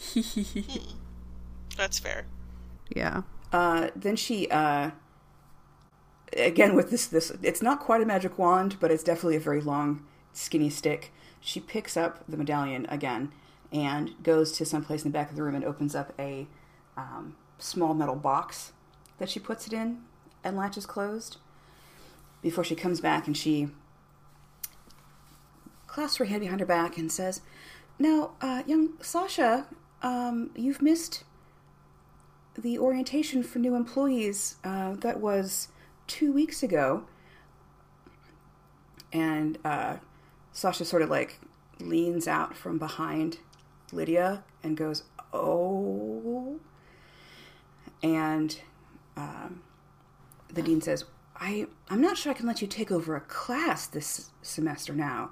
[1.76, 2.26] That's fair.
[2.88, 3.22] Yeah.
[3.52, 4.90] Uh, then she, uh,
[6.36, 9.60] again with this, this it's not quite a magic wand, but it's definitely a very
[9.60, 11.12] long, skinny stick.
[11.40, 13.32] She picks up the medallion again
[13.72, 16.46] and goes to someplace in the back of the room and opens up a
[16.96, 18.72] um, small metal box
[19.18, 20.02] that she puts it in
[20.42, 21.36] and latches closed.
[22.42, 23.68] Before she comes back and she
[25.86, 27.42] clasps her hand behind her back and says,
[27.98, 29.66] "Now, uh, young Sasha,
[30.02, 31.24] um, you've missed."
[32.58, 35.68] the orientation for new employees uh, that was
[36.06, 37.04] two weeks ago.
[39.12, 39.96] And uh,
[40.52, 41.40] Sasha sort of like
[41.80, 43.38] leans out from behind
[43.92, 46.58] Lydia and goes, Oh.
[48.02, 48.60] And
[49.16, 49.62] um,
[50.52, 51.04] the dean says,
[51.36, 55.30] I, I'm not sure I can let you take over a class this semester now.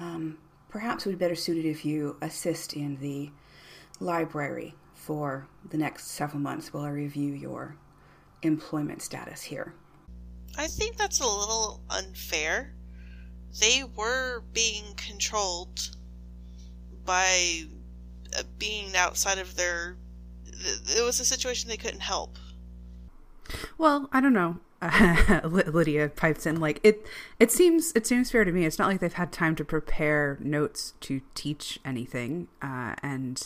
[0.00, 0.38] Um,
[0.68, 3.30] perhaps would be better suited if you assist in the
[4.02, 7.76] library for the next several months while I review your
[8.42, 9.74] employment status here.
[10.56, 12.74] I think that's a little unfair.
[13.60, 15.90] They were being controlled
[17.04, 17.64] by
[18.58, 19.96] being outside of their.
[20.96, 22.36] It was a situation they couldn't help.
[23.78, 24.58] Well, I don't know.
[24.82, 27.06] Ly- Lydia pipes in like it.
[27.38, 28.64] It seems it seems fair to me.
[28.66, 33.40] It's not like they've had time to prepare notes to teach anything, uh, and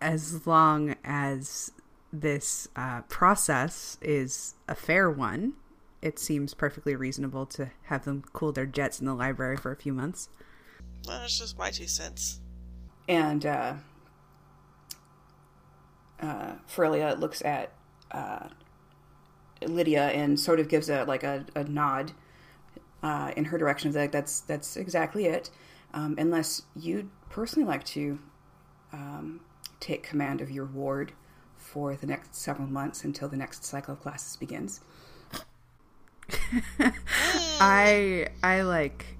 [0.00, 1.72] as long as
[2.12, 5.54] this uh, process is a fair one,
[6.02, 9.76] it seems perfectly reasonable to have them cool their jets in the library for a
[9.76, 10.28] few months.
[11.06, 12.40] Well, that's just my two cents.
[13.08, 13.74] And uh,
[16.20, 17.72] uh, Ferelia looks at
[18.10, 18.48] uh,
[19.66, 22.12] Lydia and sort of gives a like a, a nod
[23.02, 25.50] uh, in her direction of like that's that's exactly it.
[25.92, 28.18] Um, unless you'd personally like to
[28.92, 29.40] um,
[29.80, 31.12] take command of your ward
[31.56, 34.80] for the next several months until the next cycle of classes begins.
[37.60, 39.16] I I like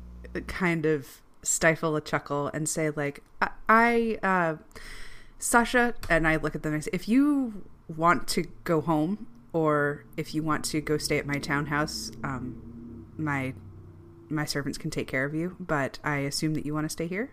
[0.47, 4.57] kind of stifle a chuckle and say like I, I uh
[5.39, 10.05] Sasha and I look at them and say if you want to go home or
[10.17, 13.55] if you want to go stay at my townhouse um my
[14.29, 17.07] my servants can take care of you but I assume that you want to stay
[17.07, 17.31] here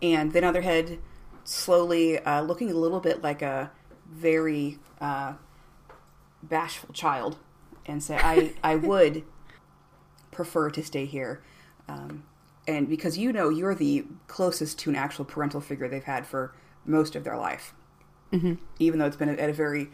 [0.00, 0.98] and then other head
[1.46, 3.70] slowly, uh, looking a little bit like a
[4.10, 5.34] very uh,
[6.42, 7.38] bashful child,
[7.86, 9.24] and say, "I I would
[10.30, 11.42] prefer to stay here."
[11.88, 12.24] Um,
[12.66, 16.52] and because you know you're the closest to an actual parental figure they've had for
[16.84, 17.72] most of their life,
[18.32, 18.54] mm-hmm.
[18.78, 19.88] even though it's been at a very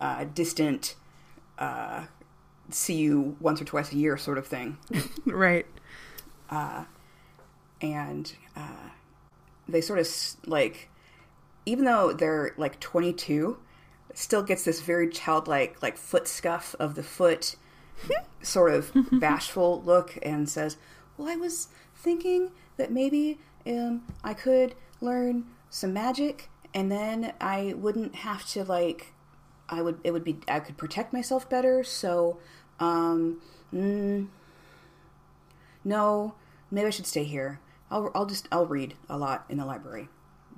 [0.00, 0.96] uh, distant,
[1.58, 2.06] uh,
[2.70, 4.78] see you once or twice a year sort of thing.
[5.26, 5.66] right.
[7.80, 8.88] and uh,
[9.68, 10.08] they sort of
[10.46, 10.88] like,
[11.66, 13.58] even though they're like 22,
[14.14, 17.56] still gets this very childlike like foot scuff of the foot,
[18.42, 20.76] sort of bashful look, and says,
[21.16, 27.74] "Well, I was thinking that maybe um, I could learn some magic, and then I
[27.76, 29.12] wouldn't have to like."
[29.68, 32.38] I would it would be I could protect myself better so
[32.80, 33.40] um
[33.72, 34.28] mm,
[35.82, 36.34] no
[36.70, 37.60] maybe I should stay here
[37.90, 40.08] I'll I'll just I'll read a lot in the library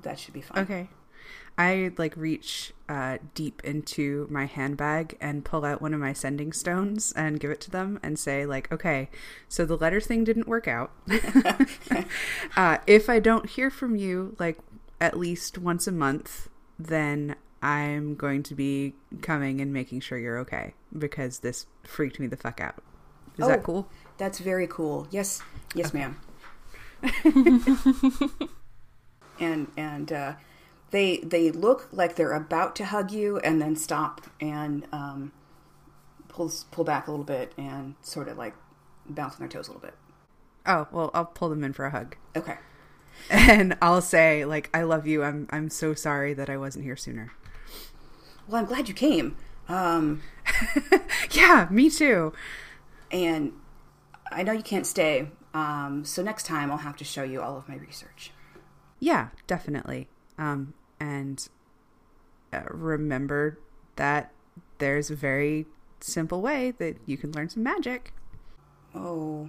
[0.02, 0.88] that should be fine Okay.
[1.58, 6.52] I like reach uh, deep into my handbag and pull out one of my sending
[6.52, 9.08] stones and give it to them and say like, okay,
[9.48, 10.92] so the letter thing didn't work out.
[12.56, 14.58] uh, if I don't hear from you like
[15.00, 16.48] at least once a month,
[16.78, 22.26] then I'm going to be coming and making sure you're okay because this freaked me
[22.26, 22.76] the fuck out.
[23.38, 23.48] Is Oh.
[23.48, 23.88] that cool?
[24.18, 25.06] That's very cool.
[25.10, 25.42] Yes,
[25.74, 26.18] yes, ma'am.
[29.40, 30.34] and and uh,
[30.90, 35.32] they they look like they're about to hug you, and then stop and um,
[36.28, 38.54] pull pull back a little bit and sort of like
[39.08, 39.94] bounce on their toes a little bit.
[40.66, 42.16] Oh well, I'll pull them in for a hug.
[42.36, 42.56] Okay.
[43.30, 45.22] and I'll say like I love you.
[45.22, 47.32] I'm I'm so sorry that I wasn't here sooner.
[48.48, 49.36] Well, I'm glad you came.
[49.68, 50.22] Um,
[51.32, 52.32] Yeah, me too.
[53.10, 53.52] and
[54.30, 55.28] I know you can't stay.
[55.54, 58.30] Um, so next time I'll have to show you all of my research.
[59.00, 60.08] Yeah, definitely.
[60.38, 61.48] Um and
[62.52, 63.58] uh, remember
[63.96, 64.32] that
[64.78, 65.66] there's a very
[66.00, 68.12] simple way that you can learn some magic.
[68.94, 69.48] Oh,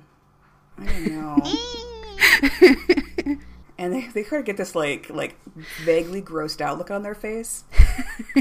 [0.78, 1.38] I don't know.
[3.78, 5.36] and they, they kind of get this like like
[5.84, 7.64] vaguely grossed out look on their face.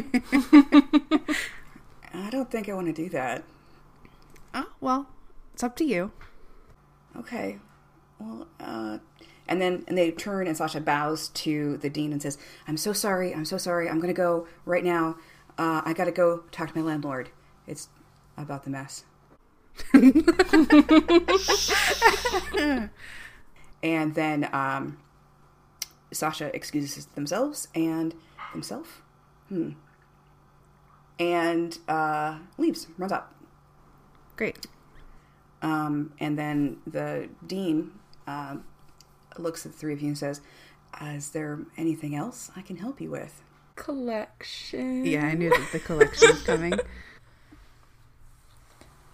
[2.14, 3.44] I don't think I want to do that.
[4.54, 5.08] Oh, well,
[5.52, 6.12] it's up to you.
[7.16, 7.58] Okay.
[8.18, 8.98] Well, uh,
[9.48, 12.92] and then and they turn and Sasha bows to the dean and says, "I'm so
[12.92, 13.34] sorry.
[13.34, 13.88] I'm so sorry.
[13.88, 15.16] I'm going to go right now.
[15.58, 17.30] Uh, I got to go talk to my landlord.
[17.66, 17.88] It's
[18.36, 19.04] about the mess."
[23.82, 24.98] and then um,
[26.12, 28.14] Sasha excuses themselves and
[28.52, 29.02] himself,
[29.48, 29.72] hmm,
[31.18, 33.34] and uh, leaves, runs up.
[34.36, 34.66] Great.
[35.62, 37.92] Um, and then the dean
[38.26, 38.64] um,
[39.38, 40.40] looks at the three of you and says,
[41.02, 43.42] "Is there anything else I can help you with?"
[43.74, 45.04] Collection.
[45.04, 46.78] Yeah, I knew that the collection was coming.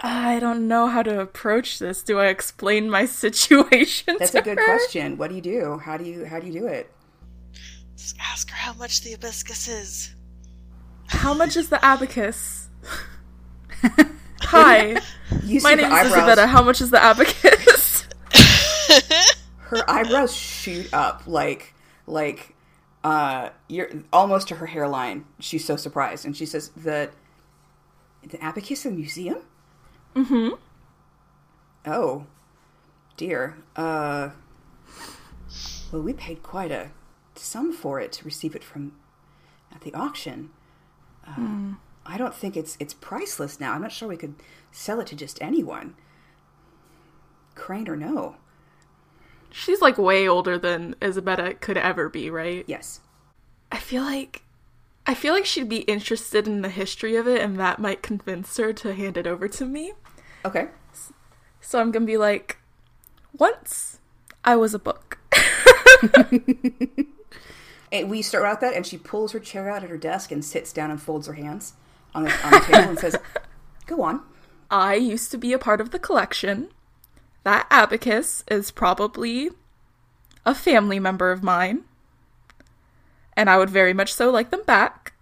[0.04, 2.02] I don't know how to approach this.
[2.02, 4.16] Do I explain my situation?
[4.18, 4.64] That's to a good her?
[4.64, 5.16] question.
[5.16, 5.78] What do you do?
[5.78, 6.90] How do you how do you do it?
[7.96, 10.14] Just ask her how much the hibiscus is.
[11.06, 12.68] How much is the abacus?
[14.42, 15.00] Hi,
[15.44, 16.06] You my name is her.
[16.06, 16.46] Isabella.
[16.46, 17.91] How much is the abacus?
[19.72, 21.72] Her eyebrows shoot up like
[22.06, 22.54] like
[23.02, 25.24] uh you're almost to her hairline.
[25.40, 27.12] She's so surprised, and she says, that
[28.22, 29.38] the abacus in the museum."
[30.14, 30.56] Mm-hmm.
[31.86, 32.26] Oh,
[33.16, 33.56] dear.
[33.74, 34.30] Uh,
[35.90, 36.90] well, we paid quite a
[37.34, 38.92] sum for it to receive it from
[39.74, 40.50] at the auction.
[41.26, 43.72] Uh, I don't think it's it's priceless now.
[43.72, 44.34] I'm not sure we could
[44.70, 45.94] sell it to just anyone.
[47.54, 48.36] Crane or no?
[49.52, 52.64] She's like way older than Isabella could ever be, right?
[52.66, 53.00] Yes.
[53.70, 54.42] I feel like
[55.06, 58.56] I feel like she'd be interested in the history of it and that might convince
[58.56, 59.92] her to hand it over to me.
[60.44, 60.68] Okay.
[61.60, 62.58] So I'm going to be like
[63.36, 63.98] once
[64.44, 65.18] I was a book.
[67.92, 70.42] And we start out that, and she pulls her chair out at her desk and
[70.42, 71.74] sits down and folds her hands
[72.14, 73.16] on the, on the table and says,
[73.86, 74.22] "Go on."
[74.70, 76.70] I used to be a part of the collection.
[77.44, 79.50] That abacus is probably
[80.46, 81.84] a family member of mine.
[83.36, 85.14] And I would very much so like them back.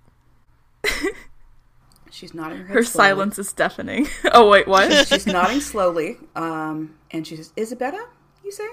[2.11, 2.75] She's nodding her head.
[2.75, 4.09] Her silence is deafening.
[4.33, 5.07] oh wait, what?
[5.07, 6.19] She's nodding slowly.
[6.35, 8.09] Um, and she says, "Isabella,
[8.45, 8.69] you say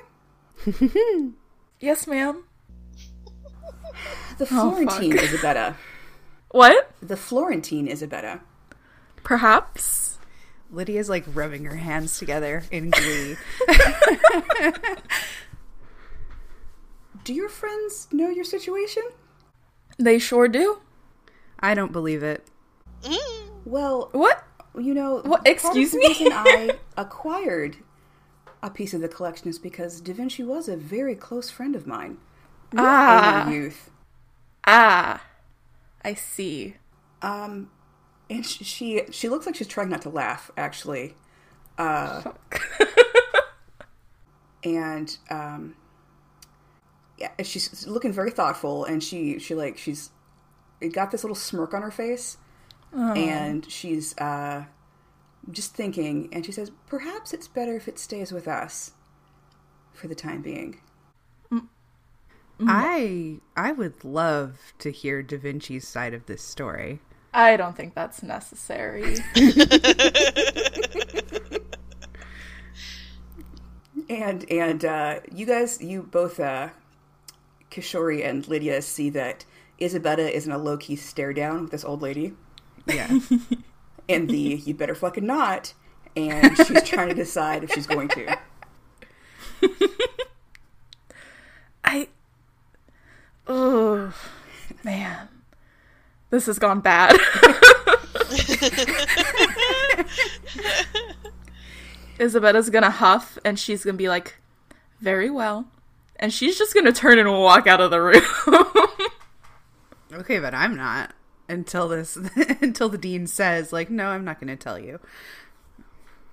[1.80, 2.44] yes, ma'am.
[4.38, 5.24] the Oh, Florentine fuck.
[5.24, 5.76] Isabella,
[6.50, 6.92] What?
[7.02, 8.42] the Florentine Isabella."
[9.24, 10.07] Perhaps.
[10.70, 13.36] Lydia's like rubbing her hands together in glee.
[17.24, 19.04] Do your friends know your situation?
[19.98, 20.80] They sure do.
[21.60, 22.46] I don't believe it.
[23.66, 24.44] Well, What?
[24.78, 25.46] you know, What?
[25.46, 26.08] Excuse me?
[26.08, 27.78] reason I acquired
[28.64, 31.86] a piece of the collection is because Da Vinci was a very close friend of
[31.88, 32.18] mine
[32.78, 33.50] Ah.
[33.50, 33.90] youth.
[34.66, 35.22] Ah.
[36.04, 36.76] I see.
[37.22, 37.72] Um,
[38.30, 41.16] and she, she she looks like she's trying not to laugh, actually.
[41.78, 42.24] Uh,
[44.64, 45.76] and um,
[47.18, 50.12] yeah, she's looking very thoughtful, and she she like she's
[50.92, 52.38] got this little smirk on her face,
[53.18, 54.66] and she's uh,
[55.52, 58.92] just thinking, and she says, "Perhaps it's better if it stays with us
[59.94, 60.82] for the time being."
[62.60, 67.00] I I would love to hear Da Vinci's side of this story.
[67.38, 69.18] I don't think that's necessary.
[74.10, 76.70] And and uh, you guys, you both, uh,
[77.70, 79.44] Kishori and Lydia, see that
[79.82, 82.34] Isabella is in a low key stare down with this old lady,
[82.86, 83.20] Yeah.
[84.10, 85.74] and the "you better fucking not,"
[86.16, 88.38] and she's trying to decide if she's going to.
[91.84, 92.08] I.
[93.46, 94.14] Oh,
[94.84, 95.28] man.
[96.30, 97.16] This has gone bad.
[102.20, 104.38] Isabella's gonna huff and she's gonna be like,
[105.00, 105.68] very well.
[106.18, 108.24] And she's just gonna turn and walk out of the room.
[110.14, 111.14] okay, but I'm not
[111.50, 112.16] until this
[112.62, 115.00] until the dean says like, "No, I'm not going to tell you."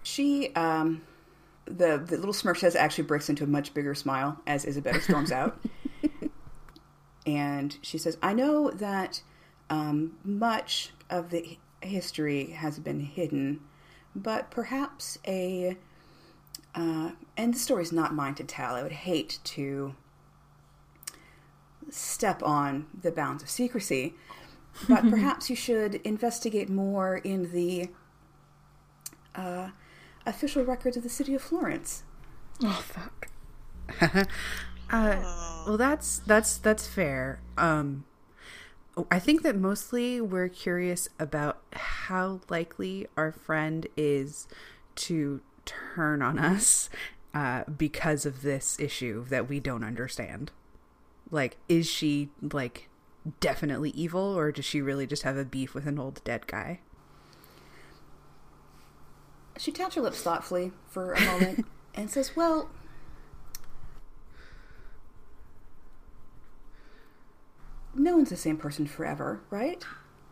[0.03, 1.03] She, um,
[1.66, 5.32] the the little smirk says actually breaks into a much bigger smile as Isabella storms
[5.32, 5.59] out,
[7.26, 9.22] and she says, "I know that
[9.75, 13.61] um, much of the history has been hidden,
[14.14, 15.77] but perhaps a
[16.75, 18.75] uh, and the story's not mine to tell.
[18.75, 19.95] I would hate to
[21.91, 24.14] step on the bounds of secrecy,
[24.89, 27.91] but perhaps you should investigate more in the."
[29.35, 29.70] Uh,
[30.27, 32.05] official records of the city of Florence.
[32.62, 33.29] oh, fuck.
[34.91, 37.41] Uh, well, that's that's that's fair.
[37.57, 38.05] Um,
[39.11, 44.47] I think that mostly we're curious about how likely our friend is
[44.97, 46.88] to turn on us
[47.32, 50.53] uh, because of this issue that we don't understand.
[51.30, 52.88] Like, is she like
[53.40, 56.80] definitely evil, or does she really just have a beef with an old dead guy?
[59.59, 62.68] She taps her lips thoughtfully for a moment and says, Well,
[67.97, 69.82] no one's the same person forever, right?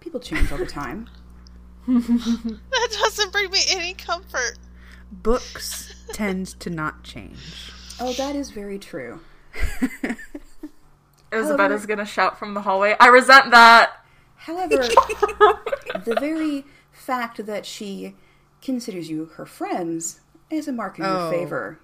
[0.01, 1.09] People change all the time.
[1.87, 4.59] That doesn't bring me any comfort.
[5.11, 7.73] Books tend to not change.
[8.01, 9.21] Oh, that is very true.
[11.33, 13.93] Isabella's gonna shout from the hallway, I resent that!
[14.37, 14.77] However,
[16.05, 18.15] the very fact that she
[18.61, 21.31] considers you her friends is a mark in your Oh.
[21.31, 21.79] favor.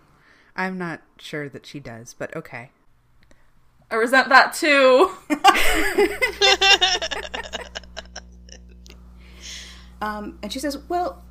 [0.55, 2.71] I'm not sure that she does, but okay.
[3.91, 5.11] I resent that too!
[10.01, 11.23] Um, and she says, "Well,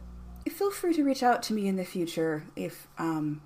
[0.50, 3.42] feel free to reach out to me in the future if um,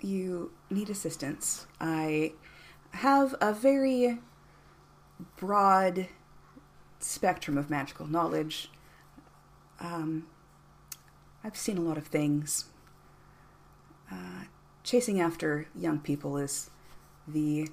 [0.00, 1.66] you need assistance.
[1.80, 2.32] I
[2.92, 4.18] have a very
[5.36, 6.08] broad
[6.98, 8.70] spectrum of magical knowledge.
[9.80, 10.26] Um,
[11.44, 12.66] I've seen a lot of things.
[14.10, 14.44] Uh,
[14.82, 16.70] chasing after young people is
[17.28, 17.68] the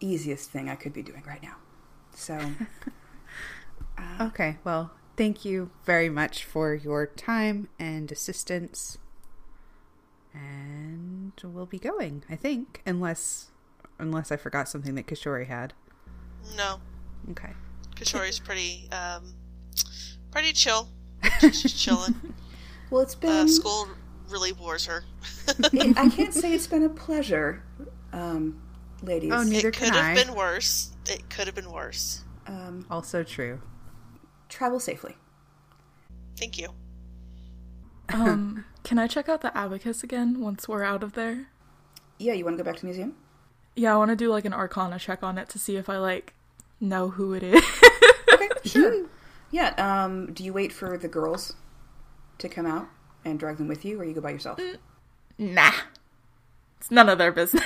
[0.00, 1.56] easiest thing I could be doing right now.
[2.14, 2.38] So."
[4.20, 8.98] Okay, well, thank you very much for your time and assistance.
[10.34, 13.50] And we'll be going, I think, unless
[13.98, 15.72] unless I forgot something that Kishori had.
[16.56, 16.80] No,
[17.30, 17.52] Okay.
[17.94, 19.32] Kishori's pretty, um,
[20.30, 20.88] pretty chill.
[21.40, 22.14] She's chilling.
[22.90, 23.88] Well, it's been Uh, school
[24.28, 25.04] really bores her.
[25.72, 27.62] I can't say it's been a pleasure,
[28.12, 28.60] um,
[29.06, 29.32] ladies.
[29.32, 30.24] Oh, neither it could can have I.
[30.24, 30.90] been worse.
[31.08, 32.22] It could have been worse.
[32.46, 33.60] um, Also true.
[34.48, 35.16] travel safely.
[36.36, 36.68] Thank you.
[38.08, 41.46] Um, can I check out the abacus again once we're out of there?
[42.18, 43.14] Yeah, you want to go back to the museum?
[43.74, 45.98] Yeah, I want to do like an arcana check on it to see if I
[45.98, 46.34] like
[46.80, 47.62] know who it is.
[48.34, 49.06] Okay, sure.
[49.50, 49.72] Yeah.
[49.78, 51.54] Um, do you wait for the girls
[52.38, 52.88] to come out
[53.24, 54.58] and drag them with you, or you go by yourself?
[55.38, 55.70] Nah.
[56.78, 57.64] It's none of their business.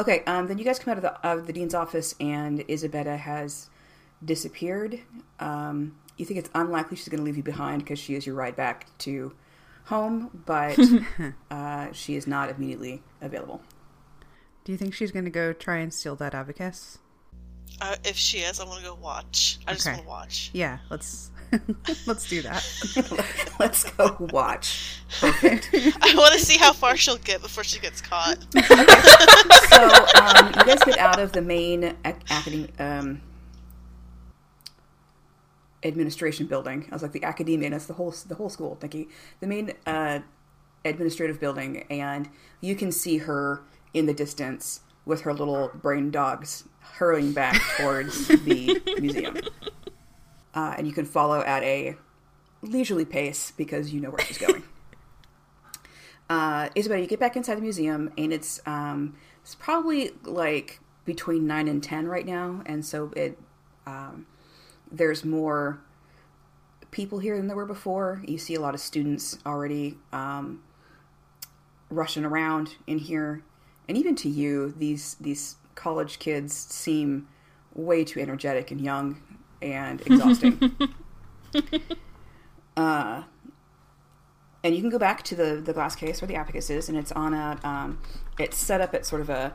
[0.00, 0.22] Okay.
[0.26, 3.68] Um, then you guys come out of the of the dean's office, and Isabella has
[4.24, 5.00] disappeared.
[5.40, 8.34] Um, you think it's unlikely she's going to leave you behind because she is your
[8.34, 9.32] ride back to
[9.84, 10.78] home, but
[11.50, 13.62] uh, she is not immediately available.
[14.64, 16.98] Do you think she's going to go try and steal that abacus?
[17.80, 19.58] Uh, if she is, I want to go watch.
[19.66, 19.94] I just Okay.
[19.94, 20.50] want to watch.
[20.52, 21.30] Yeah, let's
[22.06, 22.64] let's do that.
[23.58, 25.00] Let's go watch.
[25.20, 25.70] Perfect.
[25.74, 28.38] I want to see how far she'll get before she gets caught.
[28.52, 29.82] so
[30.20, 33.20] um, you guys get out of the main ac- academy um,
[35.82, 36.86] administration building.
[36.90, 37.66] I was like the academia.
[37.66, 38.76] And that's the whole the whole school.
[38.80, 39.08] Thank you.
[39.40, 40.20] The main uh,
[40.84, 42.28] administrative building, and
[42.60, 43.62] you can see her
[43.94, 49.38] in the distance with her little brain dogs hurrying back towards the museum.
[50.54, 51.96] Uh, and you can follow at a
[52.62, 54.62] leisurely pace because you know where she's going.
[56.30, 61.46] uh, Isabel, you get back inside the museum, and it's um, it's probably like between
[61.46, 63.38] nine and ten right now, and so it
[63.86, 64.26] um,
[64.90, 65.80] there's more
[66.90, 68.22] people here than there were before.
[68.26, 70.62] You see a lot of students already um,
[71.90, 73.42] rushing around in here,
[73.88, 77.28] and even to you, these these college kids seem
[77.74, 79.22] way too energetic and young
[79.62, 80.76] and exhausting.
[82.76, 83.22] uh,
[84.64, 86.98] and you can go back to the the glass case where the abacus is, and
[86.98, 88.00] it's on a um,
[88.38, 89.54] it's set up at sort of a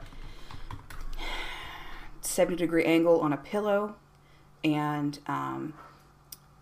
[2.22, 3.96] seventy degree angle on a pillow,
[4.64, 5.74] and um,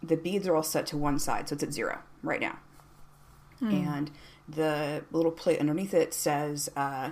[0.01, 2.57] the beads are all set to one side, so it's at zero right now.
[3.71, 4.11] And
[4.49, 7.11] the little plate underneath it says uh,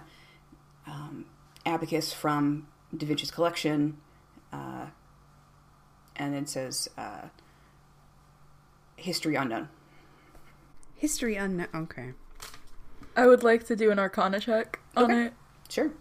[0.88, 1.26] um,
[1.66, 3.98] abacus from Da Vinci's collection,
[4.52, 4.88] uh,
[6.20, 7.30] and it says uh,
[8.96, 9.70] history unknown.
[10.96, 11.68] History unknown.
[11.74, 12.14] Okay.
[13.16, 15.26] I would like to do an arcana check on Okay.
[15.28, 15.34] it.
[15.70, 15.92] Sure.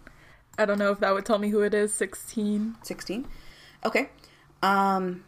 [0.58, 1.94] I don't know if that would tell me who it is.
[1.94, 2.76] 16.
[2.82, 3.26] 16
[3.86, 4.08] okay
[4.60, 5.22] um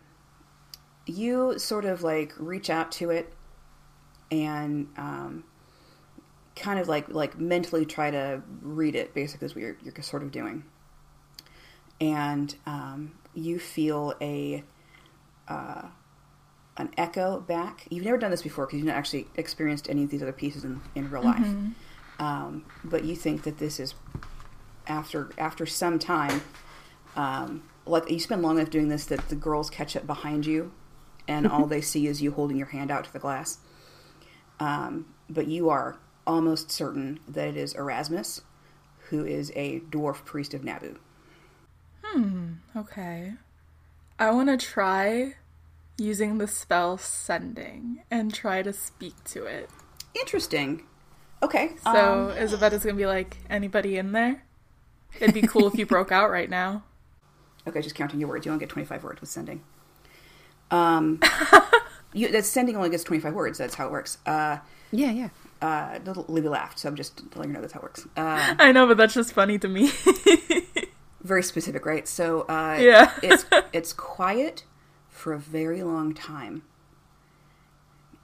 [1.07, 3.32] you sort of like reach out to it
[4.32, 5.45] and um
[6.57, 10.24] kind of like like mentally try to read it basically is what you're, you're sort
[10.24, 10.64] of doing
[12.01, 14.64] and um you feel a
[15.51, 15.82] uh
[16.76, 20.11] an echo back you've never done this before because you've not actually experienced any of
[20.11, 21.46] these other pieces in, in real life
[22.18, 23.94] um, but you think that this is
[24.86, 26.40] after after some time
[27.16, 30.72] um, like you spend long enough doing this that the girls catch up behind you
[31.28, 33.59] and all they see is you holding your hand out to the glass
[34.61, 38.40] um, but you are almost certain that it is erasmus
[39.11, 40.96] who is a dwarf priest of nabu
[42.03, 42.55] Hmm.
[42.76, 43.34] Okay.
[44.20, 45.34] I want to try
[45.98, 49.68] using the spell sending and try to speak to it.
[50.14, 50.84] interesting
[51.42, 54.44] okay So um, Isabetta's gonna be like, anybody in there?
[55.20, 56.84] It'd be cool if you broke out right now.
[57.68, 59.62] okay just counting your words you only get 25 words with sending
[60.70, 61.20] um,
[62.12, 64.58] you, that sending only gets 25 words that's how it works uh,
[64.92, 65.28] Yeah, yeah.
[65.60, 65.98] uh,
[66.28, 68.06] Livy laughed, so I'm just letting you know that's how it works.
[68.16, 69.90] Uh, I know, but that's just funny to me.
[71.30, 72.06] Very specific, right?
[72.08, 73.12] So uh, Yeah.
[73.22, 74.64] it's it's quiet
[75.08, 76.62] for a very long time,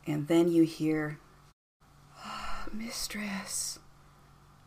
[0.07, 1.19] and then you hear,
[2.19, 3.79] "Ah, "Mistress,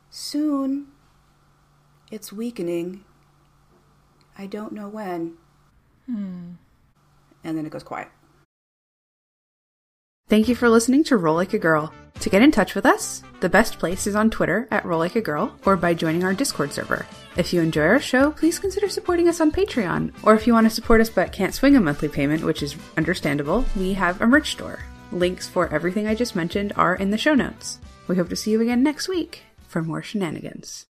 [0.09, 0.87] soon.
[2.11, 3.03] It's weakening.
[4.37, 5.37] I don't know when."
[6.05, 6.53] Hmm.
[7.43, 8.07] And then it goes quiet.
[10.29, 11.91] Thank you for listening to Roll Like a Girl.
[12.21, 15.15] To get in touch with us, the best place is on Twitter at Roll Like
[15.15, 17.05] a Girl or by joining our Discord server.
[17.37, 20.11] If you enjoy our show, please consider supporting us on Patreon.
[20.23, 22.75] Or if you want to support us but can't swing a monthly payment, which is
[22.97, 24.79] understandable, we have a merch store.
[25.13, 27.79] Links for everything I just mentioned are in the show notes.
[28.09, 30.87] We hope to see you again next week for more shenanigans.